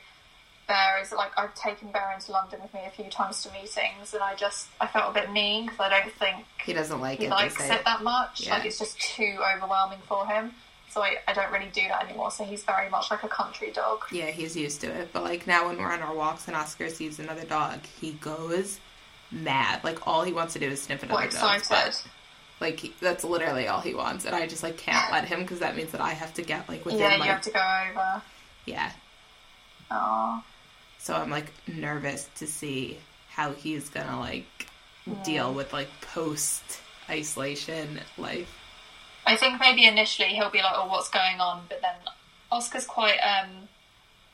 [0.66, 4.14] Bear is like I've taken Bear into London with me a few times to meetings,
[4.14, 7.18] and I just I felt a bit mean because I don't think He doesn't like
[7.18, 7.30] he it.
[7.30, 8.46] likes it that much.
[8.46, 8.56] Yeah.
[8.56, 10.52] Like it's just too overwhelming for him.
[10.94, 12.30] So I, I don't really do that anymore.
[12.30, 14.04] So he's very much like a country dog.
[14.12, 15.08] Yeah, he's used to it.
[15.12, 18.78] But like now when we're on our walks and Oscar sees another dog, he goes
[19.32, 19.82] mad.
[19.82, 21.56] Like all he wants to do is sniff another dog.
[21.58, 21.96] excited?
[22.60, 25.74] Like that's literally all he wants, and I just like can't let him because that
[25.74, 27.58] means that I have to get like within Yeah, like you have to go
[27.90, 28.22] over.
[28.64, 28.92] yeah.
[29.90, 30.44] Oh,
[31.00, 32.98] So I'm like nervous to see
[33.30, 34.68] how he's gonna like
[35.24, 36.62] deal with like post
[37.10, 38.48] isolation life.
[39.26, 41.94] I think maybe initially he'll be like, "Oh, what's going on?" But then
[42.52, 43.68] Oscar's quite um,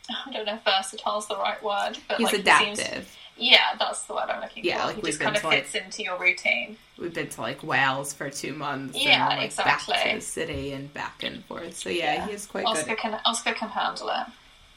[0.26, 2.78] I don't know if versatile's the right word, but He's like he adaptive.
[2.78, 3.06] seems
[3.42, 4.86] yeah, that's the word I'm looking Yeah, for.
[4.88, 6.76] like he just kind of like- fits into your routine.
[6.98, 8.98] We've been to like Wales for two months.
[9.02, 10.10] Yeah, and, like, Back exactly.
[10.10, 11.74] to the city and back and forth.
[11.78, 12.98] So yeah, he is quite Oscar good.
[12.98, 14.26] can Oscar can handle it.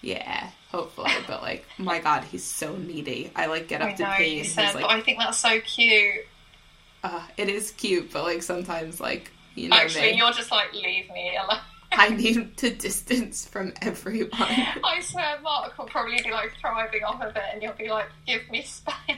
[0.01, 1.11] Yeah, hopefully.
[1.27, 3.31] but like, my God, he's so needy.
[3.35, 5.19] I like get up I to know pee you and said, he's but I think
[5.19, 6.25] that's so cute.
[7.03, 10.73] uh, it is cute, but like sometimes like you know Actually, me, you're just like,
[10.73, 11.59] leave me alone.
[11.91, 14.31] I need to distance from everyone.
[14.39, 18.07] I swear, Mark will probably be like thriving off of it, and you'll be like,
[18.25, 18.93] give me space.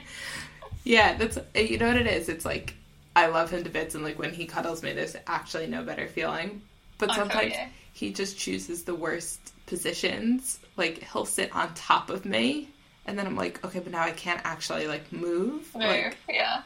[0.84, 2.28] Yeah, that's you know what it is.
[2.28, 2.74] It's like
[3.16, 6.06] I love him to bits, and like when he cuddles me, there's actually no better
[6.06, 6.62] feeling.
[6.98, 7.54] But sometimes
[7.92, 10.60] he just chooses the worst positions.
[10.76, 12.68] Like he'll sit on top of me,
[13.04, 15.74] and then I'm like, okay, but now I can't actually like move.
[15.74, 16.62] Move, Like, yeah.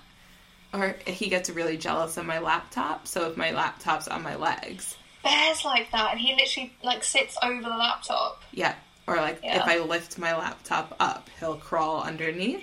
[0.72, 3.06] Or he gets really jealous of my laptop.
[3.06, 7.36] So if my laptop's on my legs, Bear's like that, and he literally like sits
[7.42, 8.42] over the laptop.
[8.52, 8.74] yeah.
[9.06, 9.56] Or like Yeah.
[9.56, 12.62] if I lift my laptop up, he'll crawl underneath,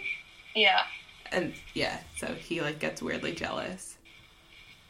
[0.56, 0.84] Yeah,
[1.32, 2.00] and yeah.
[2.18, 3.98] So he like gets weirdly jealous.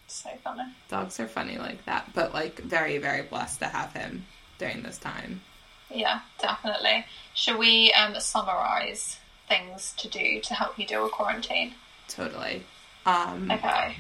[0.08, 0.64] so funny.
[0.88, 4.26] Dogs are funny like that, but like very, very blessed to have him
[4.60, 5.42] during this time.
[5.90, 7.06] Yeah, definitely.
[7.34, 9.18] Should we um, summarize
[9.50, 11.74] things to do to help you deal with quarantine?
[12.08, 12.64] Totally.
[13.08, 13.96] Um, Okay.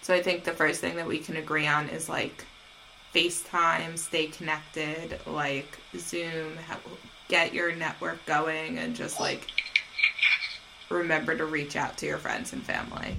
[0.00, 2.44] so I think the first thing that we can agree on is like
[3.14, 6.56] FaceTime, stay connected, like Zoom,
[7.28, 9.50] get your network going, and just like
[10.88, 13.16] remember to reach out to your friends and family.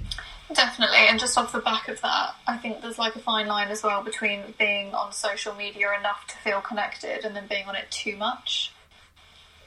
[0.52, 3.68] Definitely, and just off the back of that, I think there's like a fine line
[3.68, 7.76] as well between being on social media enough to feel connected and then being on
[7.76, 8.72] it too much.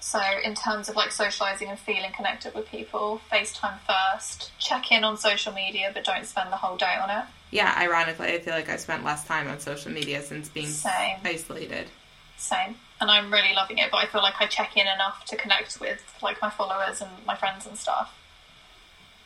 [0.03, 5.05] So, in terms of like socializing and feeling connected with people, FaceTime first, check in
[5.05, 7.23] on social media, but don't spend the whole day on it.
[7.51, 11.19] Yeah, ironically, I feel like I spent less time on social media since being Same.
[11.23, 11.87] isolated.
[12.35, 12.75] Same.
[12.99, 15.79] And I'm really loving it, but I feel like I check in enough to connect
[15.79, 18.13] with like my followers and my friends and stuff.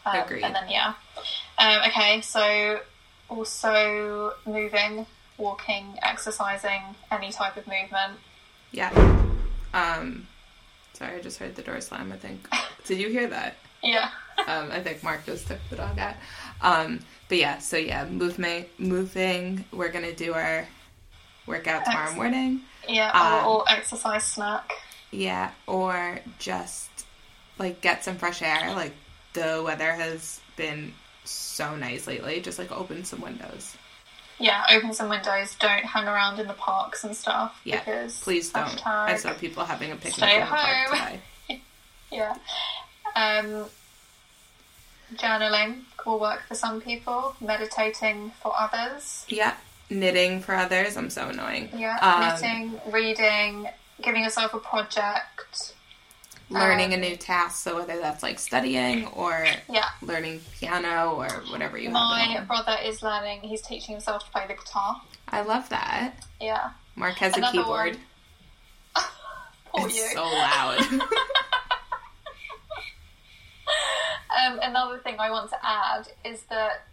[0.06, 0.44] Um, Agreed.
[0.44, 0.94] And then, yeah.
[1.58, 2.82] Um, okay, so
[3.30, 5.08] also moving,
[5.40, 8.20] walking, exercising, any type of movement.
[8.72, 8.92] Yeah.
[9.74, 10.28] Um,
[10.98, 12.12] sorry, I just heard the door slam.
[12.12, 12.48] I think.
[12.86, 13.56] Did you hear that?
[13.84, 14.10] Yeah.
[14.48, 16.16] Um, I think Mark just took the dog out.
[16.62, 19.66] Um, but yeah, so yeah, movement, moving.
[19.72, 20.68] We're gonna do our
[21.46, 22.18] workout tomorrow Excellent.
[22.34, 22.62] morning.
[22.88, 24.72] Yeah, Um, or, or exercise snack.
[25.12, 26.90] Yeah, or just
[27.60, 28.74] like get some fresh air.
[28.74, 28.94] Like
[29.34, 30.94] the weather has been
[31.24, 32.42] so nice lately.
[32.42, 33.76] Just like open some windows.
[34.40, 35.56] Yeah, open some windows.
[35.60, 37.60] Don't hang around in the parks and stuff.
[37.64, 38.86] Yeah, because Please don't.
[38.86, 41.20] I saw people having a picnic Stay in at the park home.
[42.12, 42.36] Yeah.
[43.16, 43.66] Um,
[45.16, 47.36] journaling will work for some people.
[47.42, 49.26] Meditating for others.
[49.28, 49.56] Yeah,
[49.90, 50.96] knitting for others.
[50.98, 51.70] I'm so annoying.
[51.76, 51.98] Yeah.
[52.02, 53.68] Um, Knitting, reading,
[54.02, 55.74] giving yourself a project.
[56.50, 57.64] Learning Um, a new task.
[57.64, 59.90] So whether that's like studying or Yeah.
[60.02, 61.94] learning piano or whatever you have.
[61.94, 63.42] My brother is learning.
[63.42, 65.02] He's teaching himself to play the guitar.
[65.28, 66.14] I love that.
[66.40, 66.72] Yeah.
[66.96, 67.98] Mark has a keyboard.
[69.66, 70.08] Poor it's you.
[70.14, 70.86] so loud.
[74.46, 76.84] Um, another thing I want to add is that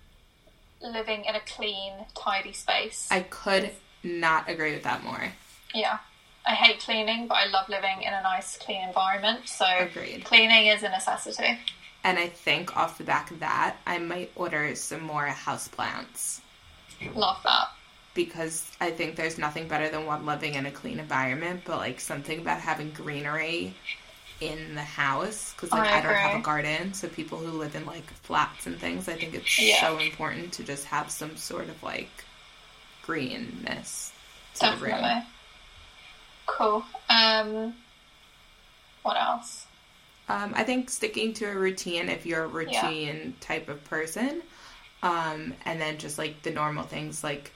[0.81, 3.07] living in a clean, tidy space.
[3.11, 3.71] I could
[4.03, 5.33] not agree with that more.
[5.75, 5.99] yeah.
[6.47, 9.49] I hate cleaning, but I love living in a nice, clean environment.
[9.49, 10.25] So Agreed.
[10.25, 11.59] cleaning is a necessity.
[12.03, 16.41] And I think off the back of that, I might order some more houseplants
[17.15, 17.69] Love that.
[18.15, 22.01] because I think there's nothing better than one living in a clean environment, but like
[22.01, 23.75] something about having greenery
[24.41, 27.75] in the house because like I I, don't have a garden, so people who live
[27.75, 29.81] in like flats and things, I think it's Yeah.
[29.81, 32.11] so important to just have some sort of like
[33.03, 34.13] greenness
[34.57, 34.91] to the room.
[34.91, 35.23] Definitely.
[36.47, 36.85] Cool.
[37.09, 37.75] Um,
[39.03, 39.67] what else?
[40.29, 42.93] Um, I think sticking to a routine if you're a Yeah.
[42.93, 44.43] routine type of person,
[45.03, 47.53] um, and then just like the normal things like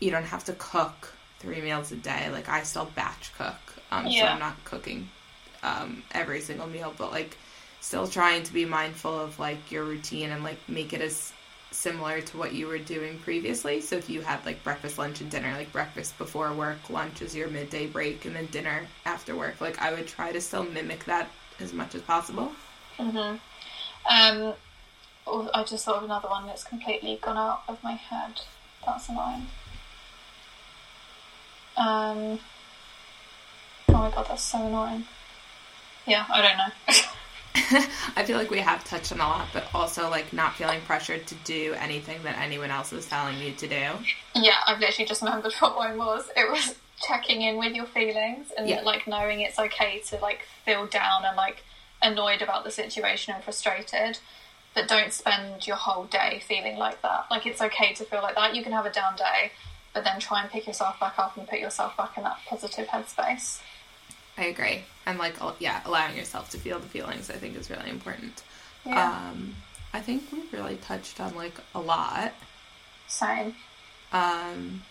[0.00, 2.30] you don't have to cook three meals a day.
[2.30, 3.56] Like I still batch cook,
[3.90, 5.08] um, so I'm not cooking
[5.62, 7.36] um, every single meal, but like
[7.80, 11.31] still trying to be mindful of like your routine and like make it as
[11.72, 13.80] similar to what you were doing previously.
[13.80, 17.34] So if you had like breakfast, lunch, and dinner, like breakfast before work, lunch is
[17.34, 21.04] your midday break, and then dinner after work, like I would try to still mimic
[21.04, 22.52] that as much as possible.
[22.98, 23.18] hmm
[24.10, 24.54] Um,
[25.26, 28.40] oh, I just thought of another one that's completely gone out of my head.
[28.84, 29.46] That's annoying.
[31.76, 32.38] Um,
[33.88, 35.06] oh my god, that's so annoying.
[36.06, 36.94] Yeah, I don't know.
[38.16, 41.26] I feel like we have touched on a lot, but also like not feeling pressured
[41.26, 43.88] to do anything that anyone else is telling you to do.
[44.34, 46.28] Yeah, I've literally just remembered what mine was.
[46.36, 48.80] It was checking in with your feelings and Yeah.
[48.82, 51.62] like knowing it's okay to like feel down and like
[52.00, 54.18] annoyed about the situation and frustrated,
[54.74, 57.26] but don't spend your whole day feeling like that.
[57.30, 58.54] Like it's okay to feel like that.
[58.54, 59.52] You can have a down day,
[59.92, 62.86] but then try and pick yourself back up and put yourself back in that positive
[62.88, 63.60] headspace.
[64.38, 64.82] I agree.
[65.06, 68.42] And like, yeah, allowing yourself to feel the feelings, I think is really important.
[68.86, 69.54] Yeah, Um,
[69.92, 72.32] I think we really touched on like a lot.
[73.06, 73.54] same.
[74.12, 74.82] Um,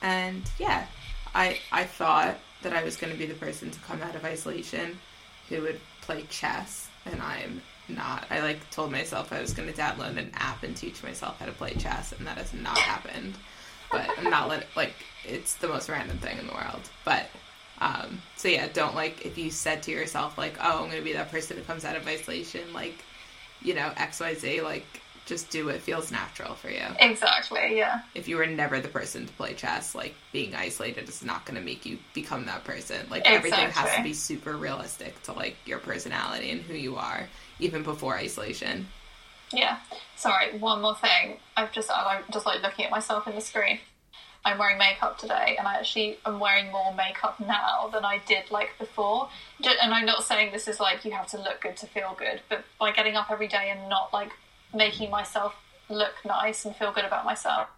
[0.00, 0.86] and yeah,
[1.34, 4.24] I I thought that I was going to be the person to come out of
[4.24, 4.98] isolation
[5.48, 8.24] who would play chess, and I'm not.
[8.30, 11.46] I like told myself I was going to download an app and teach myself how
[11.46, 13.34] to play chess, and that has not happened.
[13.90, 14.94] But I'm not let like
[15.24, 16.88] it's the most random thing in the world.
[17.04, 17.28] But
[17.82, 21.02] um, so yeah, don't like if you said to yourself like, oh, I'm going to
[21.02, 22.94] be that person who comes out of isolation, like
[23.60, 24.86] you know X Y Z, like
[25.24, 27.76] just do what feels natural for you Exactly.
[27.78, 28.00] Yeah.
[28.12, 31.56] if you were never the person to play chess, like being isolated is not going
[31.56, 33.06] to make you become that person.
[33.08, 33.36] Like Exactly.
[33.52, 37.28] everything has to be super realistic to like your personality and who you are,
[37.60, 38.88] even before isolation.
[39.52, 39.78] Yeah.
[40.16, 41.36] Sorry, one more thing.
[41.56, 43.78] I've just I'm just like looking at myself in the screen.
[44.44, 48.50] I'm wearing makeup today, and I actually am wearing more makeup now than I did
[48.50, 49.28] like before.
[49.62, 52.40] And I'm not saying this is like you have to look good to feel good,
[52.48, 54.32] but by getting up every day and not like
[54.74, 55.54] making myself
[55.88, 57.68] look nice and feel good about myself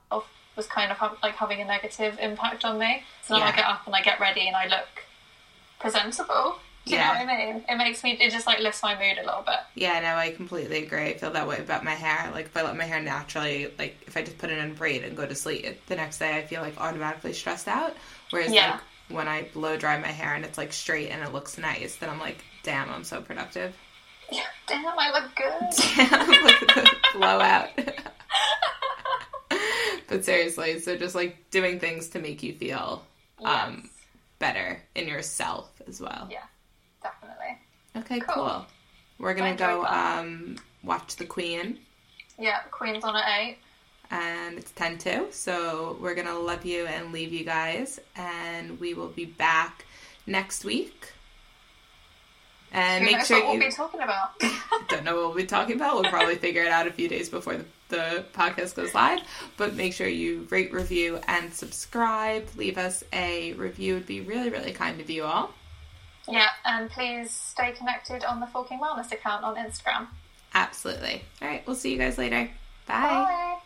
[0.56, 3.02] was kind of ha- like having a negative impact on me.
[3.22, 5.04] So now I get up and I get ready and I look
[5.80, 6.58] presentable.
[6.86, 7.06] Do you Yeah.
[7.14, 7.64] know what I mean?
[7.68, 8.12] It makes me.
[8.12, 9.56] It just like lifts my mood a little bit.
[9.74, 11.10] Yeah, no, I completely agree.
[11.10, 12.30] I feel that way about my hair.
[12.32, 14.74] Like if I let my hair naturally, like if I just put it in a
[14.74, 17.94] braid and go to sleep, the next day I feel like automatically stressed out.
[18.30, 18.72] Whereas Yeah.
[18.72, 21.96] like when I blow dry my hair and it's like straight and it looks nice,
[21.96, 23.74] then I'm like, damn, I'm so productive.
[24.32, 25.76] Yeah, damn, I look good.
[25.96, 27.68] Damn, look at the blowout.
[30.08, 33.04] but seriously, so just like doing things to make you feel
[33.44, 33.88] um,
[34.38, 36.28] better in yourself as well.
[36.30, 36.42] Yeah,
[37.04, 37.58] definitely.
[37.96, 38.34] Okay, Cool.
[38.34, 38.66] cool.
[39.20, 41.78] We're gonna go um, watch The Queen,
[42.38, 43.58] Yeah, Queen's on at eight.
[44.10, 45.28] and it's ten two.
[45.30, 49.84] So we're gonna love you and leave you guys, and we will be back
[50.26, 51.12] next week.
[52.72, 54.30] And Who make sure what you we'll be talking about.
[54.88, 55.94] don't know what we'll be talking about.
[55.94, 59.20] We'll probably figure it out a few days before the, the podcast goes live.
[59.56, 62.48] But make sure you rate, review, and subscribe.
[62.56, 63.94] Leave us a review.
[63.94, 65.54] Would be really, really kind of you all.
[66.28, 70.08] Yeah, and please stay connected on the Forking Wellness account on Instagram.
[70.54, 71.22] Absolutely.
[71.42, 71.66] All right.
[71.66, 72.48] We'll see you guys later.
[72.86, 73.02] Bye.
[73.02, 73.58] Bye.